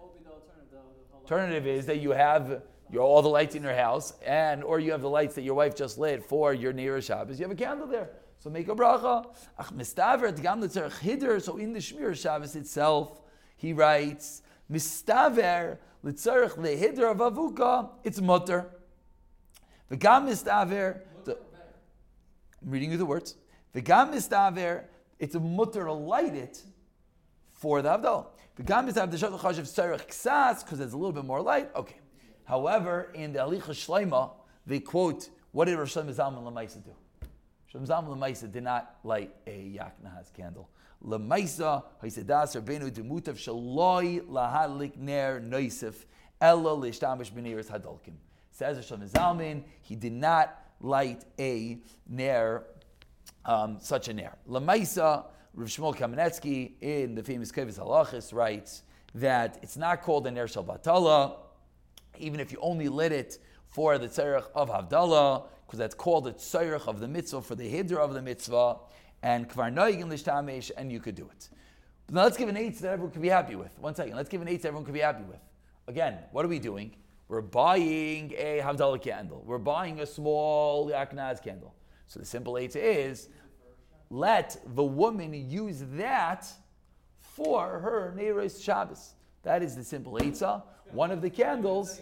alternative 1.15 1.67
is 1.67 1.87
that 1.87 1.99
you 2.01 2.11
have 2.11 2.63
your, 2.93 3.03
all 3.03 3.23
the 3.23 3.29
lights 3.29 3.55
in 3.55 3.63
your 3.63 3.75
house, 3.75 4.15
and 4.27 4.65
or 4.65 4.81
you 4.81 4.93
have 4.93 5.03
the 5.03 5.09
lights 5.09 5.35
that 5.37 5.43
your 5.43 5.55
wife 5.55 5.77
just 5.77 5.99
lit 5.99 6.25
for 6.25 6.53
your 6.53 6.73
near 6.73 7.01
Shabbos, 7.01 7.39
you 7.39 7.45
have 7.45 7.53
a 7.53 7.55
candle 7.55 7.87
there. 7.87 8.11
So 8.41 8.49
make 8.49 8.69
a 8.69 8.75
bracha. 8.75 9.27
Ach 9.59 9.67
mistaver 9.67 10.35
gam 10.41 10.63
hider. 10.63 11.41
So 11.41 11.59
in 11.59 11.73
the 11.75 11.79
Shmir 11.79 12.17
Shabbos 12.17 12.57
itself, 12.57 13.21
he 13.57 13.73
writes 13.75 14.43
mistaver 14.73 15.77
litzarich 16.05 16.57
lehider 16.57 17.11
of. 17.11 17.91
It's 18.03 18.21
mutter. 18.21 18.67
The 19.89 19.97
gam 19.97 20.27
mistaver. 20.27 21.01
I'm 21.29 22.71
reading 22.71 22.93
you 22.93 22.97
the 22.97 23.07
words. 23.07 23.37
The 23.73 23.83
gam 23.83 24.13
mistaver. 24.13 24.85
It's 25.19 25.35
a 25.35 25.41
mutter 25.41 25.85
to 25.85 25.93
light 25.93 26.35
it 26.35 26.63
for 27.53 27.83
the 27.83 27.91
avdal. 27.91 28.29
The 28.57 28.63
gam 28.63 28.89
mistaver 28.89 29.11
the 29.11 29.19
shach 29.19 29.59
of 29.59 29.67
tzarich 29.67 30.07
ksas 30.07 30.65
because 30.65 30.79
there's 30.79 30.95
a 30.95 30.97
little 30.97 31.13
bit 31.13 31.27
more 31.27 31.43
light. 31.43 31.71
Okay. 31.77 31.97
However, 32.51 33.13
in 33.15 33.33
the 33.33 33.39
Halichos 33.39 33.87
Shlomo, 33.87 34.33
they 34.67 34.81
quote, 34.81 35.31
what 35.53 35.67
did 35.67 35.79
Rosh 35.79 35.97
Zalman 35.97 36.43
Lamaisa 36.43 36.85
do? 36.85 36.91
Rosh 37.73 37.89
Zalman 37.89 38.19
Lamaisa 38.19 38.51
did 38.51 38.65
not 38.65 38.97
light 39.05 39.33
a 39.47 39.63
Yak 39.63 39.97
Nahas 40.05 40.35
candle. 40.35 40.69
Lamaisa, 41.07 41.85
Haisedas, 42.03 42.61
Rabbeinu, 42.61 42.91
Demutav, 42.91 43.37
Shaloi, 43.37 44.27
Lahadlik, 44.27 44.97
Ner, 44.97 45.41
Noisif, 45.41 45.95
Ella, 46.41 46.77
Lishtamish, 46.77 47.31
Beniris, 47.31 47.71
Hadolkim. 47.71 48.15
Says 48.51 48.79
Rosh 48.79 48.99
Zalman, 48.99 49.63
he 49.83 49.95
did 49.95 50.13
not 50.13 50.61
light 50.81 51.25
a 51.39 51.79
Ner, 52.09 52.65
um, 53.45 53.79
such 53.81 54.09
a 54.09 54.13
Ner. 54.13 54.37
Lamaisa, 54.49 55.25
Rav 55.55 55.69
Shmuel 55.69 55.97
Kamenetsky, 55.97 56.73
in 56.81 57.15
the 57.15 57.23
famous 57.23 57.53
Kovetz 57.53 57.79
Halachos, 57.79 58.35
writes 58.35 58.83
that 59.15 59.61
it's 59.63 59.77
not 59.77 60.03
called 60.03 60.27
a 60.27 60.33
Ner 60.33 60.49
Shal 60.49 60.65
Batala, 60.65 61.37
even 62.21 62.41
if 62.41 62.53
you 62.53 62.59
only 62.61 62.89
lit 62.89 63.13
it 63.13 63.39
for 63.67 63.99
the 63.99 64.09
tzarech 64.09 64.47
of 64.55 64.71
Havdalah, 64.71 65.47
because 65.67 65.79
that's 65.79 65.95
called 65.95 66.25
the 66.25 66.33
tzarech 66.33 66.87
of 66.89 67.01
the 67.01 67.09
mitzvah, 67.09 67.43
for 67.43 67.55
the 67.55 67.73
hidr 67.73 67.97
of 67.97 68.15
the 68.15 68.23
mitzvah, 68.23 68.77
and 69.23 69.49
kvar 69.49 69.73
noigim 69.73 70.09
l'shtamish, 70.11 70.71
and 70.77 70.91
you 70.91 71.01
could 71.01 71.15
do 71.15 71.29
it. 71.31 71.49
But 72.07 72.15
now 72.15 72.23
let's 72.25 72.37
give 72.37 72.49
an 72.49 72.57
eight 72.57 72.79
that 72.81 72.93
everyone 72.93 73.13
can 73.13 73.23
be 73.23 73.29
happy 73.29 73.55
with. 73.55 73.79
One 73.79 73.95
second, 73.95 74.17
let's 74.17 74.29
give 74.29 74.43
an 74.43 74.49
eight 74.49 74.63
that 74.63 74.69
everyone 74.69 74.85
can 74.85 74.95
be 74.95 75.01
happy 75.01 75.23
with. 75.23 75.41
Again, 75.87 76.19
what 76.33 76.45
are 76.45 76.49
we 76.49 76.59
doing? 76.59 76.97
We're 77.29 77.41
buying 77.41 78.33
a 78.37 78.61
Havdalah 78.61 79.01
candle. 79.01 79.45
We're 79.47 79.59
buying 79.59 80.01
a 80.01 80.07
small 80.07 80.91
Yaknaz 80.91 81.41
candle. 81.43 81.75
So 82.09 82.19
the 82.19 82.27
simple 82.27 82.59
eight 82.59 82.75
is, 82.75 83.29
let 84.11 84.61
the 84.75 84.83
woman 84.83 85.33
use 85.49 85.85
that 85.93 86.49
for 87.21 87.79
her 87.79 88.13
Neiros 88.19 88.61
Shabbos. 88.61 89.15
That 89.45 89.63
is 89.63 89.77
the 89.77 89.85
simple 89.85 90.15
Eitzah. 90.15 90.65
One 90.91 91.13
of 91.13 91.23
the 91.23 91.31
candles 91.31 92.01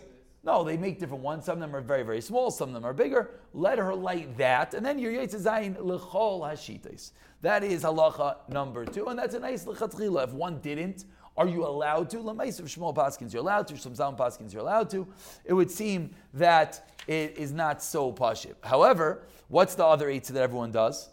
no, 0.49 0.65
they 0.65 0.79
make 0.79 0.99
different 0.99 1.23
ones. 1.23 1.45
Some 1.45 1.57
of 1.59 1.61
them 1.61 1.77
are 1.77 1.83
very, 1.83 2.03
very 2.03 2.23
small. 2.23 2.51
Some 2.51 2.71
of 2.71 2.75
them 2.75 2.87
are 2.87 2.95
bigger. 2.95 3.23
Let 3.53 3.77
her 3.77 3.95
light 3.95 4.39
that, 4.39 4.73
and 4.73 4.85
then 4.87 4.99
your 4.99 5.13
Yitzhak 5.13 5.43
Zayin 5.43 5.77
lechol 5.77 6.41
hashitas. 6.41 7.13
That 7.43 7.63
is 7.63 7.83
halacha 7.83 8.49
number 8.49 8.87
two, 8.87 9.05
and 9.09 9.19
that's 9.19 9.35
a 9.35 9.41
nice 9.41 9.67
lechatchila. 9.67 10.25
If 10.25 10.33
one 10.33 10.59
didn't 10.61 11.05
Are 11.37 11.47
you 11.47 11.65
allowed 11.65 12.11
to? 12.11 12.17
Lamais 12.17 12.59
of 12.59 12.67
Shmuel 12.67 12.95
Paskins, 12.97 13.33
you're 13.33 13.43
allowed 13.43 13.69
to. 13.69 13.75
Zalman 13.75 14.19
Paskins, 14.19 14.53
you're 14.53 14.63
allowed 14.63 14.89
to. 14.91 15.07
It 15.45 15.53
would 15.53 15.71
seem 15.71 16.11
that 16.35 16.71
it 17.07 17.39
is 17.39 17.53
not 17.53 17.81
so 17.81 18.11
pashib. 18.11 18.57
However, 18.63 19.27
what's 19.49 19.75
the 19.77 19.85
other 19.85 20.09
eight 20.09 20.25
that 20.25 20.43
everyone 20.43 20.73
does? 20.73 21.11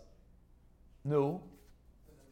No. 1.03 1.43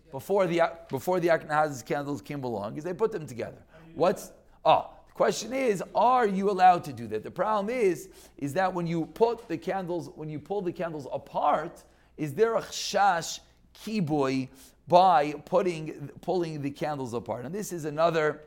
Before 0.10 0.48
the 0.48 0.62
before 0.89 1.19
the 1.19 1.27
Aknahaz's 1.27 1.83
candles 1.83 2.22
came 2.22 2.43
along, 2.43 2.77
is 2.77 2.83
they 2.83 2.93
put 2.93 3.12
them 3.12 3.27
together. 3.27 3.62
What's 3.93 4.31
oh 4.63 4.89
question 5.13 5.53
is, 5.53 5.84
are 5.93 6.27
you 6.27 6.50
allowed 6.50 6.84
to 6.86 6.93
do 6.93 7.08
that? 7.08 7.24
The 7.24 7.32
problem 7.32 7.70
is, 7.74 8.10
is 8.38 8.53
that 8.53 8.74
when 8.74 8.88
you 8.88 9.05
put 9.05 9.48
the 9.48 9.58
candles, 9.58 10.10
when 10.15 10.29
you 10.29 10.39
pull 10.39 10.62
the 10.62 10.72
candles 10.72 11.08
apart, 11.12 11.84
is 12.17 12.34
there 12.34 12.55
a 12.55 12.62
chash 12.62 13.39
kiboy 13.84 14.50
by 14.88 15.34
putting 15.46 16.10
pulling 16.22 16.62
the 16.62 16.72
candles 16.72 17.13
apart? 17.13 17.46
And 17.46 17.53
this 17.53 17.72
is 17.72 17.86
another 17.86 18.41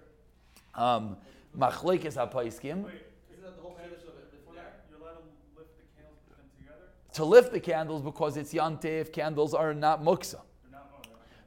um, 0.74 1.16
machlekes 1.56 2.14
hapaiskim. 2.14 2.84
To 7.14 7.24
lift 7.24 7.52
the 7.52 7.60
candles 7.60 8.02
because 8.02 8.36
it's 8.36 8.52
yantif, 8.52 9.10
candles 9.10 9.54
are 9.54 9.72
not 9.72 10.02
muksa. 10.02 10.40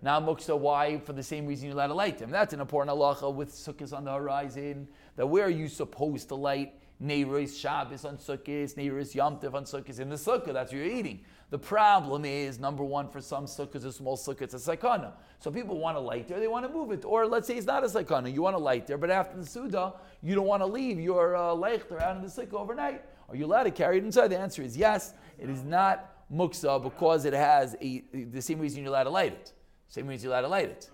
Now 0.02 0.20
muksa, 0.22 0.58
why? 0.58 1.00
For 1.00 1.14
the 1.14 1.24
same 1.24 1.46
reason 1.46 1.68
you're 1.68 1.76
allowed 1.76 1.88
to 1.88 1.94
light 1.94 2.18
them. 2.18 2.32
That's 2.32 2.54
an 2.54 2.62
important 2.62 2.98
halacha 2.98 3.34
with 3.34 3.52
sukkahs 3.52 3.96
on 3.96 4.06
the 4.06 4.14
horizon. 4.14 4.88
That 5.18 5.28
where 5.28 5.46
are 5.46 5.50
you 5.50 5.68
supposed 5.68 6.30
to 6.30 6.36
light 6.36 6.76
Neiros 7.04 7.60
Shabbos 7.60 8.06
on 8.06 8.18
Sukkot, 8.18 8.76
Neiros 8.76 9.14
Yom 9.16 9.34
on 9.36 9.64
Sukkot 9.66 10.00
in 10.00 10.10
the 10.10 10.16
Sukkah? 10.16 10.54
That's 10.54 10.72
what 10.72 10.78
you're 10.80 10.86
eating. 10.86 11.22
The 11.50 11.58
problem 11.58 12.26
is, 12.26 12.60
number 12.60 12.84
one, 12.84 13.10
for 13.10 13.22
some 13.22 13.46
sukkahs, 13.46 13.84
a 13.84 13.92
small 13.92 14.16
sukkah, 14.16 14.44
it's 14.44 14.54
a 14.54 14.78
sakana. 14.78 15.14
So 15.40 15.50
people 15.50 15.80
want 15.80 15.98
to 15.98 16.00
light 16.00 16.28
there, 16.28 16.40
they 16.40 16.48
want 16.48 16.68
to 16.68 16.72
move 16.72 16.92
it. 16.92 17.04
Or 17.04 17.26
let's 17.26 17.48
say 17.48 17.56
it's 17.56 17.66
not 17.66 17.84
a 17.84 17.88
sakana, 17.88 18.32
you 18.32 18.44
want 18.44 18.56
to 18.56 18.62
light 18.62 18.86
there, 18.86 19.00
but 19.00 19.10
after 19.10 19.36
the 19.36 19.46
Suda, 19.46 19.94
you 20.22 20.36
don't 20.36 20.46
want 20.46 20.62
to 20.62 20.68
leave 20.68 21.00
your 21.00 21.36
uh, 21.36 21.42
leichter 21.56 22.00
out 22.00 22.18
in 22.18 22.22
the 22.22 22.28
sukkah 22.28 22.54
overnight. 22.54 23.04
Are 23.28 23.36
you 23.36 23.46
allowed 23.46 23.64
to 23.64 23.72
carry 23.72 23.98
it 23.98 24.04
inside? 24.04 24.28
The 24.28 24.38
answer 24.38 24.62
is 24.62 24.78
yes. 24.78 25.14
It 25.40 25.50
is 25.50 25.64
not 25.64 26.14
muksa 26.32 26.82
because 26.84 27.26
it 27.26 27.34
has 27.34 27.76
a, 27.82 28.04
the 28.14 28.42
same 28.42 28.60
reason 28.60 28.84
you're 28.84 28.90
allowed 28.90 29.06
to 29.06 29.10
light 29.10 29.34
it. 29.34 29.54
Same 29.90 30.08
reason 30.08 30.30
you're 30.30 30.34
allowed 30.34 30.42
to 30.42 30.48
light 30.48 30.70
it. 30.70 30.90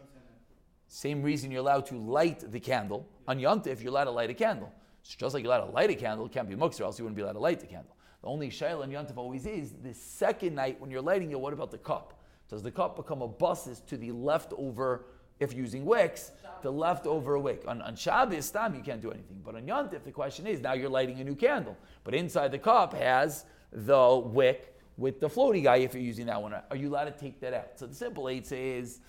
Same 0.87 1.21
reason 1.21 1.51
you're 1.51 1.61
allowed 1.61 1.85
to 1.87 1.97
light 1.97 2.51
the 2.51 2.59
candle. 2.59 3.07
On 3.27 3.37
Yontif, 3.37 3.67
if 3.67 3.81
you're 3.81 3.91
allowed 3.91 4.05
to 4.05 4.11
light 4.11 4.29
a 4.29 4.33
candle. 4.33 4.71
So 5.03 5.15
just 5.19 5.33
like 5.33 5.43
you're 5.43 5.53
allowed 5.53 5.67
to 5.67 5.71
light 5.71 5.89
a 5.89 5.95
candle, 5.95 6.25
it 6.25 6.31
can't 6.31 6.49
be 6.49 6.55
muksa, 6.55 6.81
else 6.81 6.97
you 6.97 7.03
wouldn't 7.03 7.17
be 7.17 7.21
allowed 7.21 7.33
to 7.33 7.39
light 7.39 7.59
the 7.59 7.65
candle. 7.67 7.95
The 8.21 8.27
only 8.27 8.49
shayla 8.49 8.85
in 8.85 8.91
Yontif 8.91 9.17
always 9.17 9.45
is 9.45 9.73
the 9.83 9.93
second 9.93 10.55
night 10.55 10.79
when 10.79 10.89
you're 10.89 11.01
lighting 11.01 11.31
it, 11.31 11.39
what 11.39 11.53
about 11.53 11.71
the 11.71 11.77
cup? 11.77 12.21
Does 12.49 12.63
the 12.63 12.71
cup 12.71 12.95
become 12.95 13.21
a 13.21 13.27
buses 13.27 13.81
to 13.81 13.97
the 13.97 14.11
leftover, 14.13 15.05
if 15.39 15.53
using 15.53 15.83
wicks, 15.83 16.31
the 16.61 16.71
leftover 16.71 17.37
wick? 17.37 17.63
On, 17.67 17.81
on 17.81 17.95
Shabbos, 17.95 18.49
time 18.49 18.75
you 18.75 18.81
can't 18.81 19.01
do 19.01 19.11
anything. 19.11 19.41
But 19.43 19.55
on 19.55 19.65
Yontif, 19.65 20.03
the 20.03 20.11
question 20.11 20.47
is 20.47 20.61
now 20.61 20.73
you're 20.73 20.89
lighting 20.89 21.19
a 21.19 21.23
new 21.23 21.35
candle. 21.35 21.75
But 22.03 22.15
inside 22.15 22.51
the 22.51 22.59
cup 22.59 22.93
has 22.93 23.45
the 23.73 24.15
wick 24.17 24.74
with 24.97 25.19
the 25.19 25.27
floaty 25.27 25.63
guy 25.63 25.77
if 25.77 25.93
you're 25.93 26.03
using 26.03 26.27
that 26.27 26.41
one. 26.41 26.53
Are 26.53 26.75
you 26.75 26.89
allowed 26.89 27.05
to 27.05 27.11
take 27.11 27.39
that 27.41 27.53
out? 27.53 27.79
So 27.79 27.87
the 27.87 27.95
simple 27.95 28.29
answer 28.29 28.55
is 28.55 28.99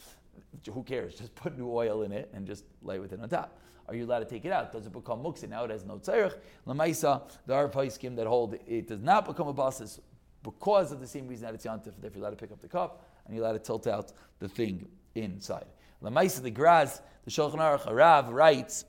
who 0.73 0.83
cares? 0.83 1.15
Just 1.15 1.35
put 1.35 1.57
new 1.57 1.71
oil 1.71 2.03
in 2.03 2.13
it 2.13 2.31
and 2.35 2.47
just 2.47 2.65
lay 2.83 2.99
with 2.99 3.13
it 3.13 3.21
on 3.21 3.29
top. 3.29 3.59
Are 3.89 3.95
you 3.95 4.05
allowed 4.05 4.21
to 4.21 4.25
take 4.25 4.45
it 4.45 4.53
out? 4.53 4.73
Does 4.73 4.87
it 4.87 4.93
become 4.93 5.23
muksa? 5.23 5.49
Now 5.49 5.65
it 5.65 5.71
has 5.71 5.85
no 5.85 5.95
tzarech. 5.99 6.35
Lamaisa, 6.67 7.23
there 7.47 7.57
are 7.57 7.69
paiskim 7.69 8.17
that 8.17 8.27
hold 8.27 8.57
it 8.67 8.89
does 8.89 9.03
not 9.03 9.27
become 9.27 9.49
a 9.49 9.53
basis 9.53 10.01
because 10.43 10.93
of 10.93 11.01
the 11.01 11.07
same 11.07 11.29
reason 11.29 11.47
that 11.47 11.55
it's 11.55 11.67
yantif. 11.67 11.93
If 12.03 12.15
you're 12.15 12.23
allowed 12.23 12.31
to 12.31 12.37
pick 12.37 12.51
up 12.51 12.61
the 12.61 12.69
cup 12.69 13.05
and 13.25 13.35
you're 13.35 13.45
allowed 13.45 13.55
to 13.55 13.59
tilt 13.61 13.87
out 13.87 14.13
the 14.41 14.49
thing 14.49 14.89
inside. 15.15 15.67
Lamaisa, 16.03 16.43
the 16.43 16.51
Graz, 16.51 17.01
the 17.25 17.31
Shulchan 17.31 17.57
Aruch 17.57 17.87
Harav 17.87 18.31
writes 18.31 18.85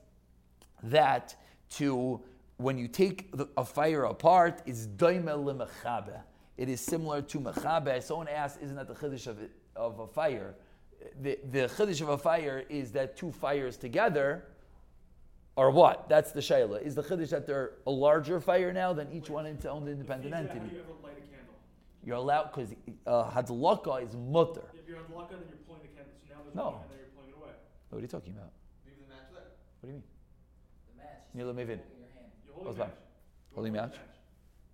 that 0.84 1.36
to 1.72 2.22
when 2.58 2.78
you 2.78 2.88
take 2.88 3.32
the, 3.36 3.48
a 3.56 3.64
fire 3.64 4.04
apart, 4.06 4.62
is 4.66 4.88
daimel 4.88 5.44
lemechabe. 5.44 6.20
It 6.58 6.70
is 6.70 6.82
similar 6.82 7.22
to 7.22 7.40
mechabe. 7.40 8.02
Someone 8.02 8.28
asked, 8.28 8.60
isn't 8.62 8.76
that 8.76 8.88
the 8.88 8.96
chiddush 8.96 9.28
of, 9.28 9.38
of 9.76 10.00
a 10.00 10.08
fire? 10.08 10.56
The, 11.22 11.38
the 11.52 11.60
chiddush 11.68 12.02
of 12.02 12.10
a 12.10 12.18
fire 12.18 12.64
is 12.70 12.92
that 12.94 13.16
two 13.16 13.32
fires 13.32 13.78
together 13.78 14.44
are 15.56 15.70
what? 15.72 16.10
That's 16.10 16.32
the 16.32 16.40
shayla. 16.42 16.82
Is 16.82 16.96
the 16.96 17.04
chiddush 17.04 17.30
that 17.30 17.46
they're 17.46 17.74
a 17.86 17.92
larger 17.92 18.40
fire 18.40 18.74
now 18.74 18.94
than 18.94 19.12
each 19.12 19.30
one 19.30 19.46
its 19.46 19.66
own 19.66 19.88
independent 19.88 20.34
entity? 20.34 20.60
You 20.74 20.80
ever 20.82 20.94
light 21.04 21.14
a 21.18 21.22
candle? 21.22 21.54
You're 22.04 22.16
allowed 22.18 22.52
because 22.54 22.74
uh, 23.06 23.30
hadlaka 23.30 24.04
is 24.04 24.16
mutter. 24.16 24.64
If 24.74 24.88
you're 24.90 24.98
hadlaka, 24.98 25.30
then 25.32 25.40
you're 25.50 25.58
pulling 25.68 25.82
the 25.84 25.90
candle. 25.90 26.14
So 26.28 26.34
now 26.34 26.42
there's 26.44 26.56
No. 26.56 26.64
one, 26.66 26.74
and 26.82 26.90
then 26.90 26.98
you're 26.98 27.14
pulling 27.16 27.30
it 27.30 27.38
away. 27.38 27.54
What 27.90 28.00
are 28.00 28.02
you 28.02 28.08
talking 28.08 28.34
about? 28.34 28.52
Leave 28.86 28.96
the 28.98 29.14
match 29.14 29.30
there. 29.32 29.44
What 29.82 29.86
do 29.86 29.88
you 29.90 29.94
mean? 29.94 30.04
The 30.90 31.04
match. 31.04 31.22
Nila 31.36 31.54
Mivin. 31.54 31.78
In 31.86 32.02
your 32.02 32.10
hand. 32.18 32.34
You're 32.46 32.56
What's 32.56 32.66
holding 32.66 32.78
that? 32.82 32.88
match. 32.90 32.98
You're 32.98 33.56
Holding 33.56 33.74
the 33.74 33.82
match? 33.82 33.96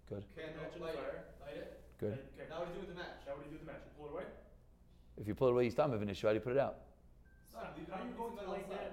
Good. 0.08 0.24
Candle, 0.36 0.64
Match 0.64 0.96
Good. 2.04 2.20
Okay. 2.36 2.48
Now 2.52 2.60
what 2.60 2.68
do 2.68 2.76
you 2.76 2.84
do 2.84 2.88
with 2.88 2.92
the 2.92 3.00
match? 3.00 3.24
Now 3.24 3.32
what 3.40 3.44
do 3.44 3.48
you 3.48 3.56
do 3.56 3.58
with 3.58 3.64
the 3.64 3.72
match? 3.72 3.84
You 3.88 3.92
pull 3.96 4.08
it 4.12 4.14
away? 4.20 4.28
If 5.16 5.26
you 5.28 5.36
pull 5.40 5.48
it 5.48 5.54
away, 5.56 5.64
you 5.64 5.72
stop 5.72 5.88
an 5.94 6.10
issue. 6.10 6.28
How 6.28 6.34
do 6.36 6.40
you 6.42 6.46
put 6.46 6.52
it 6.52 6.60
out? 6.60 6.84
Stop. 7.48 7.72
How 7.80 8.02
are 8.02 8.04
you 8.04 8.12
going 8.18 8.36
to 8.36 8.50
light 8.52 8.68
that? 8.76 8.92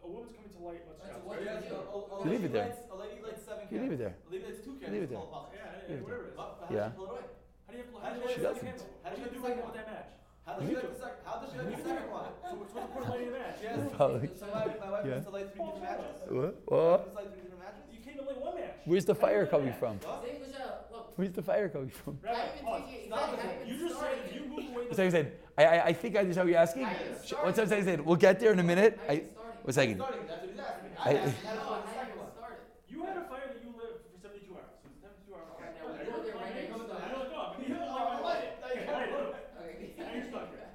A 0.00 0.08
woman's 0.08 0.32
coming 0.32 0.48
to 0.56 0.60
light, 0.64 0.80
let's 0.88 0.96
That's 1.04 1.12
shout. 1.12 1.26
what 1.28 1.36
Or 1.36 1.44
you 1.44 1.52
a- 1.52 1.60
a- 1.60 2.08
a 2.08 2.24
You 2.24 2.30
leave 2.32 2.44
it 2.48 2.52
there. 2.56 2.72
lights- 2.72 2.88
A 2.88 2.96
lady 2.96 3.20
lights 3.20 3.42
seven 3.44 3.64
You 3.68 3.76
leave 3.84 3.92
it 3.92 4.00
there. 4.00 4.14
A 4.16 4.30
lady 4.32 4.44
lights 4.48 4.60
two 4.64 4.74
candles. 4.80 4.92
leave 4.96 5.04
it 5.04 5.10
there. 5.12 5.20
Yeah, 5.20 5.60
yeah, 5.60 5.92
Leave 5.92 6.02
whatever 6.08 6.24
it 6.24 6.32
is. 6.32 6.36
But 6.40 6.48
but 6.56 6.66
how 6.66 6.72
Yeah. 6.72 6.80
does 6.80 6.90
she 6.90 6.96
pull 6.96 7.04
it 7.04 7.10
away? 7.12 7.26
How 7.68 7.70
do 7.70 7.76
you 7.76 7.84
How 7.84 8.00
how 8.00 8.08
do 8.10 8.16
does 8.16 8.24
you 8.24 8.30
she 8.30 8.40
light 8.40 8.48
doesn't. 8.50 8.68
candle? 8.70 8.88
How 9.04 9.08
does 9.10 9.18
she 9.20 9.24
do 9.30 9.36
you 9.36 9.42
light 9.44 9.54
do 9.54 9.60
the 9.60 9.66
with 9.68 9.76
that 9.76 9.86
match? 9.92 10.10
How 10.46 10.52
does 10.56 10.62
she 10.64 10.74
light 10.80 10.88
the 10.90 10.98
second? 11.04 11.20
How 11.28 11.34
does 11.36 11.48
she 11.52 11.56
light 11.60 11.70
the 11.70 11.84
second 11.90 12.10
one? 12.10 12.30
So 12.40 12.46
what's 12.56 12.72
what's 12.72 12.72
the 12.72 12.92
point 12.94 13.04
of 13.04 13.10
lighting 13.12 13.28
the 13.30 13.36
match? 13.36 13.54
She 13.60 13.66
has 13.68 13.76
so 14.40 14.46
my, 14.48 14.64
my 14.80 14.90
wife 14.90 15.04
Yeah. 15.04 15.14
used 15.20 15.28
to 15.28 15.34
light 15.36 15.48
three 15.52 15.60
different 15.68 15.84
matches. 15.84 16.16
What? 16.32 16.52
What? 16.72 17.00
used 17.04 17.12
to 17.12 17.16
light 17.20 17.28
three 17.36 17.42
different 17.44 17.62
matches. 17.68 17.82
You 17.92 18.00
can't 18.00 18.16
even 18.16 18.26
light 18.30 18.40
one 18.40 18.54
match. 18.56 18.76
Where's 18.88 19.04
the 19.04 19.12
How 19.14 19.20
do 19.20 19.26
you 19.26 19.28
fire 19.28 19.46
coming 19.46 19.74
from? 19.76 19.94
What? 20.00 20.24
Say 20.24 20.30
English 20.40 20.56
out. 20.56 20.88
Look. 20.90 21.09
Where's 21.20 21.32
the 21.32 21.42
fire 21.42 21.68
coming 21.68 21.90
from? 21.90 22.18
Rabbi, 22.24 22.38
I 22.40 22.62
pause. 22.64 22.82
Oh, 22.88 23.06
stop 23.08 23.44
it. 23.44 23.68
You 23.68 23.76
just 23.76 24.00
said 24.00 24.18
if 24.24 24.34
you 24.34 24.40
move 24.48 24.72
away 24.72 24.88
the 24.88 24.94
So 24.94 25.04
I 25.04 25.10
said, 25.10 25.32
I, 25.58 25.64
I, 25.66 25.84
I 25.88 25.92
think 25.92 26.16
I 26.16 26.24
just 26.24 26.38
what 26.38 26.48
you're 26.48 26.56
asking. 26.56 26.86
Sh- 27.22 27.34
What's 27.44 27.58
up? 27.58 27.66
started? 27.66 27.72
I 27.76 27.84
said, 27.84 28.00
we'll 28.00 28.16
get 28.16 28.40
there 28.40 28.52
in 28.54 28.58
a 28.58 28.62
minute. 28.62 28.98
How 29.06 29.12
I, 29.12 29.16
started? 29.20 29.60
one 29.60 29.72
second. 29.74 29.96
Starting, 30.00 30.20
that's 30.26 30.40
what 30.40 30.48
he's 30.50 30.58
asking. 30.58 30.90
I- 30.96 31.10
I 31.10 31.12
asked 31.20 31.36
how 31.44 31.52
No, 31.52 31.60
to 31.60 31.60
how 31.60 31.70
light 31.72 31.84
the 31.84 31.92
second 31.92 32.14
you 32.16 32.20
one. 32.24 32.32
started. 32.32 32.56
You 32.88 32.98
had 33.04 33.16
a 33.18 33.24
fire 33.28 33.52
that 33.52 33.60
you 33.60 33.68
lit 33.76 34.00
for 34.00 34.16
72 34.16 34.48
hours. 34.56 34.72
So 34.80 34.88
it's 34.88 35.04
72 35.04 35.28
hours. 35.36 35.44
Alright, 35.60 35.76
now 35.76 35.92
Okay. 35.92 36.00
we 36.00 36.08
go 36.08 36.16
there 36.24 36.36
right 36.40 36.56
Okay. 36.56 36.72
now, 36.72 36.80
you 36.80 36.80
You're 36.80 36.88
start. 36.88 37.20
like, 37.20 37.36
oh, 37.36 37.52
but 37.52 37.68
you 37.68 37.74
haven't 37.76 37.92
Oh, 37.92 38.00
light 38.00 38.24
light 38.24 38.40
it. 38.40 38.48
it. 38.48 38.64
Now 38.64 38.72
you 38.72 38.88
Light 38.88 39.12
it. 39.12 39.44
Okay. 39.60 39.92
Now 40.00 40.08
you're 40.16 40.24
stuck 40.32 40.48
here. 40.56 40.72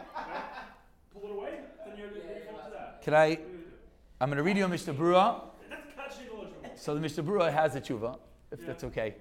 Pull 1.09 1.23
it 1.25 1.33
away, 1.33 1.53
then 1.89 1.97
you're 1.97 2.13
Yeah, 2.13 2.21
then 2.21 2.37
you 2.37 2.45
you're 2.45 2.53
fall 2.53 2.69
to 2.69 2.77
that. 2.77 3.01
Can 3.01 3.17
I? 3.17 3.33
What 3.33 3.33
are 3.33 3.49
you? 3.49 3.73
I'm 4.21 4.29
going 4.29 4.37
to 4.37 4.45
read 4.45 4.57
you 4.61 4.65
a 4.65 4.69
Mishnah 4.69 4.93
Brura. 4.93 5.41
That's 5.73 5.89
catching 5.97 6.29
the 6.29 6.37
literal. 6.37 6.77
So 6.77 6.93
the 6.93 7.01
Mishnah 7.01 7.25
Brura 7.25 7.49
has 7.49 7.73
a 7.73 7.81
tshuva, 7.81 8.21
if 8.53 8.61
Yeah. 8.61 8.67
that's 8.69 8.85
okay. 8.93 9.17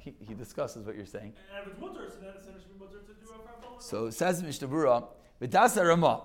He, 0.00 0.14
he 0.26 0.34
discusses 0.34 0.86
what 0.86 0.96
you're 0.96 1.06
saying. 1.06 1.34
And 1.54 1.66
if 1.66 1.72
it's 1.72 1.80
mutter, 1.80 2.08
so 2.08 2.16
then 2.20 2.32
it's 2.36 2.46
then 2.46 2.54
it 2.56 2.62
should 2.62 2.72
be 2.72 2.84
mutter 2.84 2.98
to 2.98 3.12
do 3.12 3.30
a 3.30 3.38
fire 3.46 3.78
So 3.78 4.06
it 4.06 4.14
says 4.14 4.42
Mishnah 4.42 4.68
V'dasa 4.68 5.86
Ramah. 5.86 6.24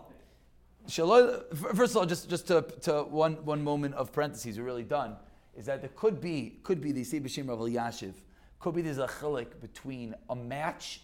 First 1.75 1.91
of 1.91 1.97
all, 1.97 2.05
just, 2.05 2.29
just 2.29 2.47
to, 2.47 2.61
to 2.81 3.03
one, 3.03 3.43
one 3.45 3.63
moment 3.63 3.95
of 3.95 4.11
parentheses, 4.11 4.57
we're 4.57 4.65
really 4.65 4.83
done, 4.83 5.15
is 5.57 5.65
that 5.65 5.81
there 5.81 5.91
could 5.95 6.21
be, 6.21 6.59
could 6.63 6.79
be, 6.81 6.91
they 6.91 7.03
say 7.03 7.19
B'Shem 7.19 7.49
Rav 7.49 7.59
Yashiv, 7.59 8.13
could 8.59 8.75
be 8.75 8.81
there's 8.81 8.97
a 8.97 9.07
chilik 9.07 9.59
between 9.61 10.15
a 10.29 10.35
match 10.35 11.01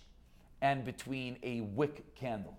and 0.62 0.86
between 0.86 1.38
a 1.44 1.62
wick 1.62 2.16
candle. 2.16 2.58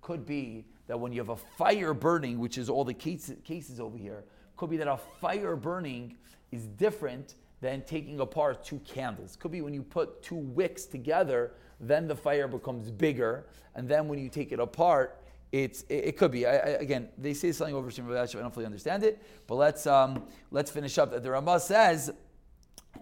Could 0.00 0.26
be 0.26 0.66
that 0.86 0.98
when 0.98 1.12
you 1.12 1.20
have 1.20 1.30
a 1.30 1.36
fire 1.36 1.94
burning, 1.94 2.38
which 2.38 2.58
is 2.58 2.68
all 2.68 2.84
the 2.84 2.94
cases, 2.94 3.36
cases 3.44 3.80
over 3.80 3.96
here, 3.96 4.24
could 4.56 4.70
be 4.70 4.76
that 4.76 4.88
a 4.88 4.98
fire 5.20 5.56
burning 5.56 6.16
is 6.52 6.66
different 6.66 7.34
than 7.64 7.80
taking 7.80 8.20
apart 8.20 8.62
two 8.62 8.78
candles. 8.80 9.36
Could 9.36 9.52
be 9.52 9.62
when 9.62 9.72
you 9.72 9.82
put 9.82 10.22
two 10.22 10.34
wicks 10.34 10.84
together, 10.84 11.52
then 11.80 12.06
the 12.06 12.14
fire 12.14 12.46
becomes 12.46 12.90
bigger, 12.90 13.46
and 13.74 13.88
then 13.88 14.06
when 14.06 14.18
you 14.18 14.28
take 14.28 14.52
it 14.52 14.60
apart, 14.60 15.24
it's 15.50 15.80
it, 15.88 16.08
it 16.08 16.16
could 16.18 16.30
be. 16.30 16.44
I, 16.44 16.56
I, 16.56 16.68
again, 16.86 17.08
they 17.16 17.32
say 17.32 17.52
something 17.52 17.74
over 17.74 17.90
Shem 17.90 18.06
I 18.10 18.26
don't 18.26 18.52
fully 18.52 18.66
understand 18.66 19.02
it, 19.02 19.22
but 19.46 19.54
let's 19.54 19.86
um, 19.86 20.24
let's 20.50 20.70
finish 20.70 20.98
up. 20.98 21.10
That 21.12 21.22
the 21.22 21.30
Ramah 21.30 21.58
says 21.58 22.12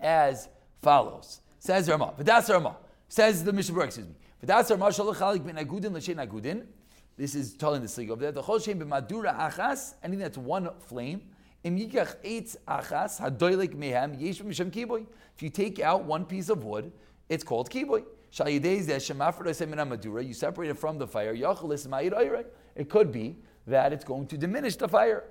as 0.01 0.49
follows. 0.81 1.41
Says 1.59 1.89
Rama, 1.89 2.15
Ramah. 2.17 2.23
V'das 2.23 2.49
Ramah. 2.49 2.77
Says 3.09 3.43
the 3.43 3.53
Mishnah 3.53 3.81
excuse 3.81 4.07
me. 4.07 4.15
V'das 4.47 4.71
Ramah 4.71 4.91
shalach 4.91 5.17
chalik 5.17 5.45
ben 5.45 5.57
agudin 5.57 5.93
l'shein 5.93 6.25
agudin. 6.25 6.67
This 7.17 7.35
is 7.35 7.55
telling 7.55 7.83
the 7.83 7.89
slig 7.89 8.11
over 8.11 8.23
there. 8.23 8.31
The 8.31 8.43
chol 8.43 8.65
shem 8.65 8.79
b'madura 8.79 9.37
achas, 9.37 9.95
anything 10.05 10.21
that's 10.21 10.39
one 10.39 10.71
flame. 10.87 11.23
If 11.65 11.73
you 15.41 15.51
take 15.51 15.81
out 15.81 16.05
one 16.05 16.25
piece 16.25 16.49
of 16.49 16.65
wood, 16.65 16.93
it's 17.29 17.45
called 17.45 17.71
kiboy. 17.71 18.05
You 20.27 20.35
separate 20.35 20.71
it 20.71 20.79
from 20.79 20.99
the 20.99 21.07
fire. 21.07 21.35
It 22.75 22.89
could 22.89 23.13
be 23.13 23.37
that 23.67 23.93
it's 23.93 24.05
going 24.05 24.27
to 24.27 24.37
diminish 24.39 24.77
the 24.77 24.89
fire. 24.89 25.25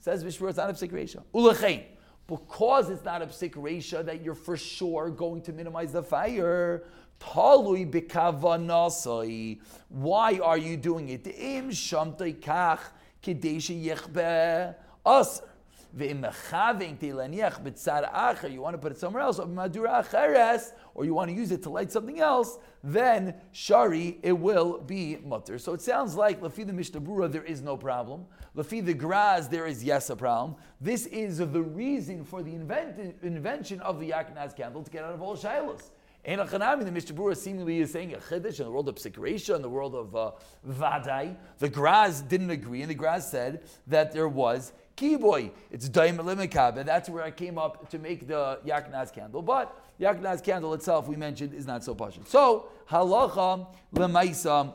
Says 0.00 0.24
it's 0.24 0.40
not 0.40 0.70
a 0.70 0.72
psik 0.72 1.84
because 2.26 2.90
it's 2.90 3.04
not 3.04 3.22
a 3.22 3.26
psik 3.26 3.52
resha 3.54 4.04
that 4.04 4.24
you're 4.24 4.34
for 4.34 4.56
sure 4.56 5.10
going 5.10 5.42
to 5.42 5.52
minimize 5.52 5.92
the 5.92 6.02
fire. 6.02 6.84
Why 9.88 10.38
are 10.38 10.58
you 10.58 10.76
doing 10.78 11.08
it? 11.10 11.26
Kedeshi 13.22 13.82
b'tzar 17.58 18.12
acher. 18.12 18.52
You 18.52 18.60
want 18.60 18.74
to 18.74 18.78
put 18.78 18.92
it 18.92 18.98
somewhere 18.98 19.22
else, 19.22 19.38
or 20.94 21.04
you 21.04 21.14
want 21.14 21.30
to 21.30 21.34
use 21.34 21.50
it 21.50 21.62
to 21.64 21.70
light 21.70 21.90
something 21.90 22.20
else, 22.20 22.58
then 22.82 23.34
shari, 23.52 24.18
it 24.22 24.32
will 24.32 24.78
be 24.78 25.18
mutter. 25.24 25.58
So 25.58 25.74
it 25.74 25.82
sounds 25.82 26.14
like 26.14 26.40
Lafi 26.40 26.66
the 26.66 26.72
Mishnah 26.72 27.00
Berurah, 27.00 27.30
there 27.30 27.44
is 27.44 27.60
no 27.60 27.76
problem. 27.76 28.26
Lafi 28.56 28.84
the 28.84 28.94
Graz, 28.94 29.48
there 29.48 29.66
is 29.66 29.82
yes 29.84 30.10
a 30.10 30.16
problem. 30.16 30.56
This 30.80 31.06
is 31.06 31.38
the 31.38 31.62
reason 31.62 32.24
for 32.24 32.42
the 32.42 32.54
invent- 32.54 33.16
invention 33.22 33.80
of 33.80 34.00
the 34.00 34.10
Yakinaz 34.10 34.56
candle 34.56 34.82
to 34.82 34.90
get 34.90 35.04
out 35.04 35.12
of 35.12 35.22
all 35.22 35.36
shilas. 35.36 35.90
Ein 36.26 36.38
Achanami, 36.38 36.84
the 36.84 36.92
Mishnah 36.92 37.14
Berurah 37.14 37.36
seemingly 37.36 37.80
is 37.80 37.92
saying 37.92 38.12
a 38.12 38.18
chiddush 38.18 38.58
in 38.58 38.66
the 38.66 38.70
world 38.70 38.90
of 38.90 38.96
Psikresha, 38.96 39.56
in 39.56 39.62
the 39.62 39.70
world 39.70 39.94
of 39.94 40.14
uh, 40.14 40.32
Vadai. 40.68 41.34
The 41.58 41.68
Graz 41.70 42.20
didn't 42.20 42.50
agree, 42.50 42.82
and 42.82 42.90
the 42.90 42.94
Graz 42.94 43.30
said 43.30 43.62
that 43.86 44.12
there 44.12 44.28
was 44.28 44.74
kiboy. 44.98 45.50
It's 45.70 45.88
daim 45.88 46.18
limikabe. 46.18 46.84
That's 46.84 47.08
where 47.08 47.24
I 47.24 47.30
came 47.30 47.56
up 47.56 47.88
to 47.88 47.98
make 47.98 48.28
the 48.28 48.58
Yaknaz 48.66 49.14
candle. 49.14 49.40
But 49.40 49.74
Yaknaz 49.98 50.44
candle 50.44 50.74
itself, 50.74 51.08
we 51.08 51.16
mentioned, 51.16 51.54
is 51.54 51.66
not 51.66 51.82
so 51.84 51.94
pashut. 51.94 52.28
So 52.28 52.68
halacha 52.90 53.66
lemaisa 53.94 54.74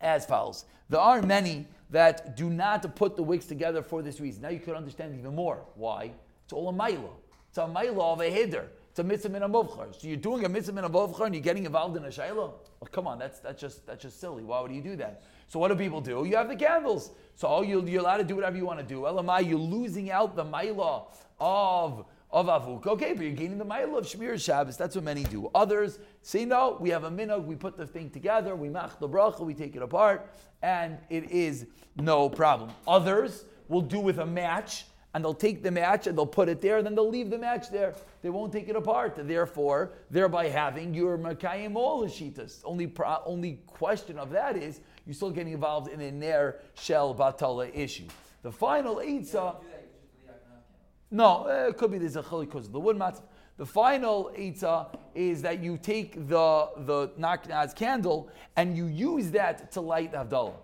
as 0.00 0.26
follows. 0.26 0.64
There 0.88 1.00
are 1.00 1.22
many 1.22 1.68
that 1.90 2.36
do 2.36 2.50
not 2.50 2.96
put 2.96 3.14
the 3.14 3.22
wicks 3.22 3.46
together 3.46 3.82
for 3.82 4.02
this 4.02 4.18
reason. 4.18 4.42
Now 4.42 4.48
you 4.48 4.58
could 4.58 4.74
understand 4.74 5.16
even 5.16 5.36
more. 5.36 5.64
Why? 5.76 6.10
It's 6.42 6.52
all 6.52 6.68
a 6.68 6.72
maila. 6.72 7.10
It's 7.50 7.58
a 7.58 7.62
maila 7.62 8.14
of 8.14 8.20
a 8.20 8.30
hider. 8.30 8.66
It's 8.96 9.00
a 9.00 9.04
mitzvah 9.04 9.28
min. 9.28 9.42
So 9.42 10.08
you're 10.08 10.16
doing 10.16 10.46
a 10.46 10.48
mitzvah 10.48 10.72
min 10.72 10.84
and 10.86 11.34
you're 11.34 11.42
getting 11.42 11.66
involved 11.66 11.98
in 11.98 12.04
a 12.06 12.08
shayla? 12.08 12.50
Oh, 12.80 12.86
come 12.90 13.06
on, 13.06 13.18
that's, 13.18 13.40
that's, 13.40 13.60
just, 13.60 13.86
that's 13.86 14.00
just 14.00 14.18
silly. 14.18 14.42
Why 14.42 14.62
would 14.62 14.72
you 14.72 14.80
do 14.80 14.96
that? 14.96 15.22
So 15.48 15.58
what 15.58 15.68
do 15.68 15.74
people 15.74 16.00
do? 16.00 16.24
You 16.24 16.36
have 16.36 16.48
the 16.48 16.56
candles. 16.56 17.10
So 17.34 17.46
oh, 17.46 17.60
you're, 17.60 17.86
you're 17.86 18.00
allowed 18.00 18.16
to 18.16 18.24
do 18.24 18.34
whatever 18.34 18.56
you 18.56 18.64
want 18.64 18.78
to 18.78 18.86
do. 18.86 19.02
Elamai, 19.02 19.46
you're 19.46 19.58
losing 19.58 20.10
out 20.10 20.34
the 20.34 20.46
maila 20.46 21.08
of 21.38 22.06
of 22.30 22.46
avuk. 22.46 22.86
Okay, 22.86 23.12
but 23.12 23.22
you're 23.22 23.32
gaining 23.32 23.58
the 23.58 23.66
mile 23.66 23.98
of 23.98 24.06
Shmir 24.06 24.42
Shabbos. 24.42 24.78
That's 24.78 24.94
what 24.94 25.04
many 25.04 25.24
do. 25.24 25.50
Others 25.54 25.98
say 26.22 26.46
no. 26.46 26.78
We 26.80 26.88
have 26.88 27.04
a 27.04 27.10
minhag. 27.10 27.44
We 27.44 27.54
put 27.54 27.76
the 27.76 27.86
thing 27.86 28.08
together. 28.08 28.56
We 28.56 28.70
mach 28.70 28.98
the 28.98 29.08
bracha. 29.08 29.40
We 29.40 29.52
take 29.52 29.76
it 29.76 29.82
apart, 29.82 30.32
and 30.62 30.96
it 31.10 31.30
is 31.30 31.66
no 31.96 32.30
problem. 32.30 32.70
Others 32.88 33.44
will 33.68 33.82
do 33.82 34.00
with 34.00 34.20
a 34.20 34.26
match, 34.26 34.86
and 35.16 35.24
they'll 35.24 35.32
take 35.32 35.62
the 35.62 35.70
match 35.70 36.06
and 36.06 36.18
they'll 36.18 36.26
put 36.26 36.46
it 36.46 36.60
there, 36.60 36.76
and 36.76 36.84
then 36.84 36.94
they'll 36.94 37.08
leave 37.08 37.30
the 37.30 37.38
match 37.38 37.70
there. 37.70 37.94
They 38.20 38.28
won't 38.28 38.52
take 38.52 38.68
it 38.68 38.76
apart. 38.76 39.14
Therefore, 39.16 39.92
thereby 40.10 40.48
having 40.48 40.92
your 40.92 41.16
makayim 41.16 41.74
all 41.74 42.04
shitas. 42.04 42.60
Only 42.64 42.86
pro, 42.86 43.22
only 43.24 43.60
question 43.66 44.18
of 44.18 44.28
that 44.32 44.58
is 44.58 44.80
you're 45.06 45.14
still 45.14 45.30
getting 45.30 45.54
involved 45.54 45.90
in 45.90 46.02
a 46.02 46.12
ner 46.12 46.56
shel 46.74 47.14
batala 47.14 47.74
issue. 47.74 48.04
The 48.42 48.52
final 48.52 48.96
eitzah. 48.96 49.02
Do 49.02 49.08
that, 49.08 49.86
you 49.86 49.88
just 49.94 50.02
do 50.02 50.18
the 50.18 50.32
Yaakov 50.32 50.60
candle. 50.68 51.08
No, 51.10 51.48
uh, 51.48 51.68
it 51.70 51.78
could 51.78 51.92
be 51.92 51.96
there's 51.96 52.16
a 52.16 52.22
chili 52.22 52.44
because 52.44 52.66
of 52.66 52.72
the 52.72 52.80
wood 52.80 52.98
mats. 52.98 53.22
The 53.56 53.64
final 53.64 54.30
eitzah 54.36 54.98
is 55.14 55.40
that 55.40 55.62
you 55.62 55.78
take 55.78 56.28
the 56.28 56.68
the 56.80 57.08
naknaz 57.18 57.74
candle 57.74 58.28
and 58.56 58.76
you 58.76 58.84
use 58.84 59.30
that 59.30 59.72
to 59.72 59.80
light 59.80 60.12
the 60.12 60.18
Havdalah. 60.18 60.56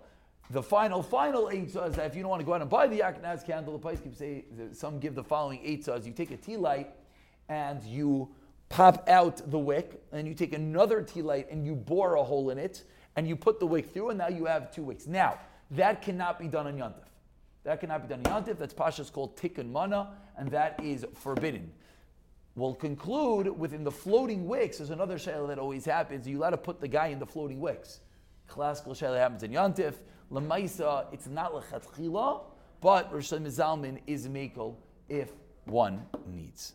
The 0.49 0.61
final, 0.61 1.01
final 1.01 1.45
eitzah 1.45 1.89
is 1.89 1.95
that 1.95 2.05
if 2.05 2.15
you 2.15 2.21
don't 2.21 2.29
want 2.29 2.41
to 2.41 2.45
go 2.45 2.53
out 2.53 2.61
and 2.61 2.69
buy 2.69 2.87
the 2.87 2.99
Yaknaz 2.99 3.45
candle, 3.45 3.77
the 3.77 3.89
keeps 3.95 4.21
eh, 4.21 4.41
say 4.41 4.45
some 4.73 4.99
give 4.99 5.15
the 5.15 5.23
following 5.23 5.59
eitzahs. 5.59 6.05
You 6.05 6.11
take 6.11 6.31
a 6.31 6.37
tea 6.37 6.57
light 6.57 6.89
and 7.49 7.81
you 7.83 8.29
pop 8.69 9.07
out 9.07 9.49
the 9.51 9.59
wick, 9.59 10.01
and 10.11 10.27
you 10.27 10.33
take 10.33 10.53
another 10.53 11.03
tea 11.03 11.21
light 11.21 11.47
and 11.51 11.63
you 11.63 11.75
bore 11.75 12.15
a 12.15 12.23
hole 12.23 12.49
in 12.49 12.57
it, 12.57 12.83
and 13.15 13.27
you 13.27 13.35
put 13.35 13.59
the 13.59 13.67
wick 13.67 13.93
through, 13.93 14.09
and 14.09 14.17
now 14.17 14.27
you 14.27 14.45
have 14.45 14.71
two 14.71 14.83
wicks. 14.83 15.05
Now, 15.05 15.37
that 15.71 16.01
cannot 16.01 16.39
be 16.39 16.47
done 16.47 16.65
on 16.65 16.77
Yantif. 16.77 17.07
That 17.63 17.79
cannot 17.79 18.07
be 18.07 18.15
done 18.15 18.25
on 18.25 18.43
Yantif. 18.43 18.57
That's 18.57 18.73
Pasha's 18.73 19.11
called 19.11 19.37
Tikkun 19.37 19.71
Mana, 19.71 20.09
and 20.37 20.49
that 20.49 20.79
is 20.83 21.05
forbidden. 21.13 21.71
We'll 22.55 22.75
conclude 22.75 23.47
within 23.47 23.83
the 23.83 23.91
floating 23.91 24.47
wicks. 24.47 24.77
There's 24.77 24.89
another 24.89 25.17
shayla 25.17 25.47
that 25.49 25.59
always 25.59 25.85
happens. 25.85 26.27
You 26.27 26.39
allowed 26.39 26.51
to 26.51 26.57
put 26.57 26.81
the 26.81 26.87
guy 26.87 27.07
in 27.07 27.19
the 27.19 27.25
floating 27.25 27.59
wicks. 27.59 27.99
Classical 28.47 28.93
shayla 28.93 29.17
happens 29.17 29.43
in 29.43 29.51
Yantif. 29.51 29.95
Lemaisa, 30.31 31.05
it's 31.11 31.27
not 31.27 31.53
lechatchila, 31.53 32.41
but 32.81 33.13
Rosh 33.13 33.31
Hashanah 33.33 33.99
is 34.07 34.27
makel 34.27 34.75
if 35.09 35.31
one 35.65 36.05
needs. 36.27 36.73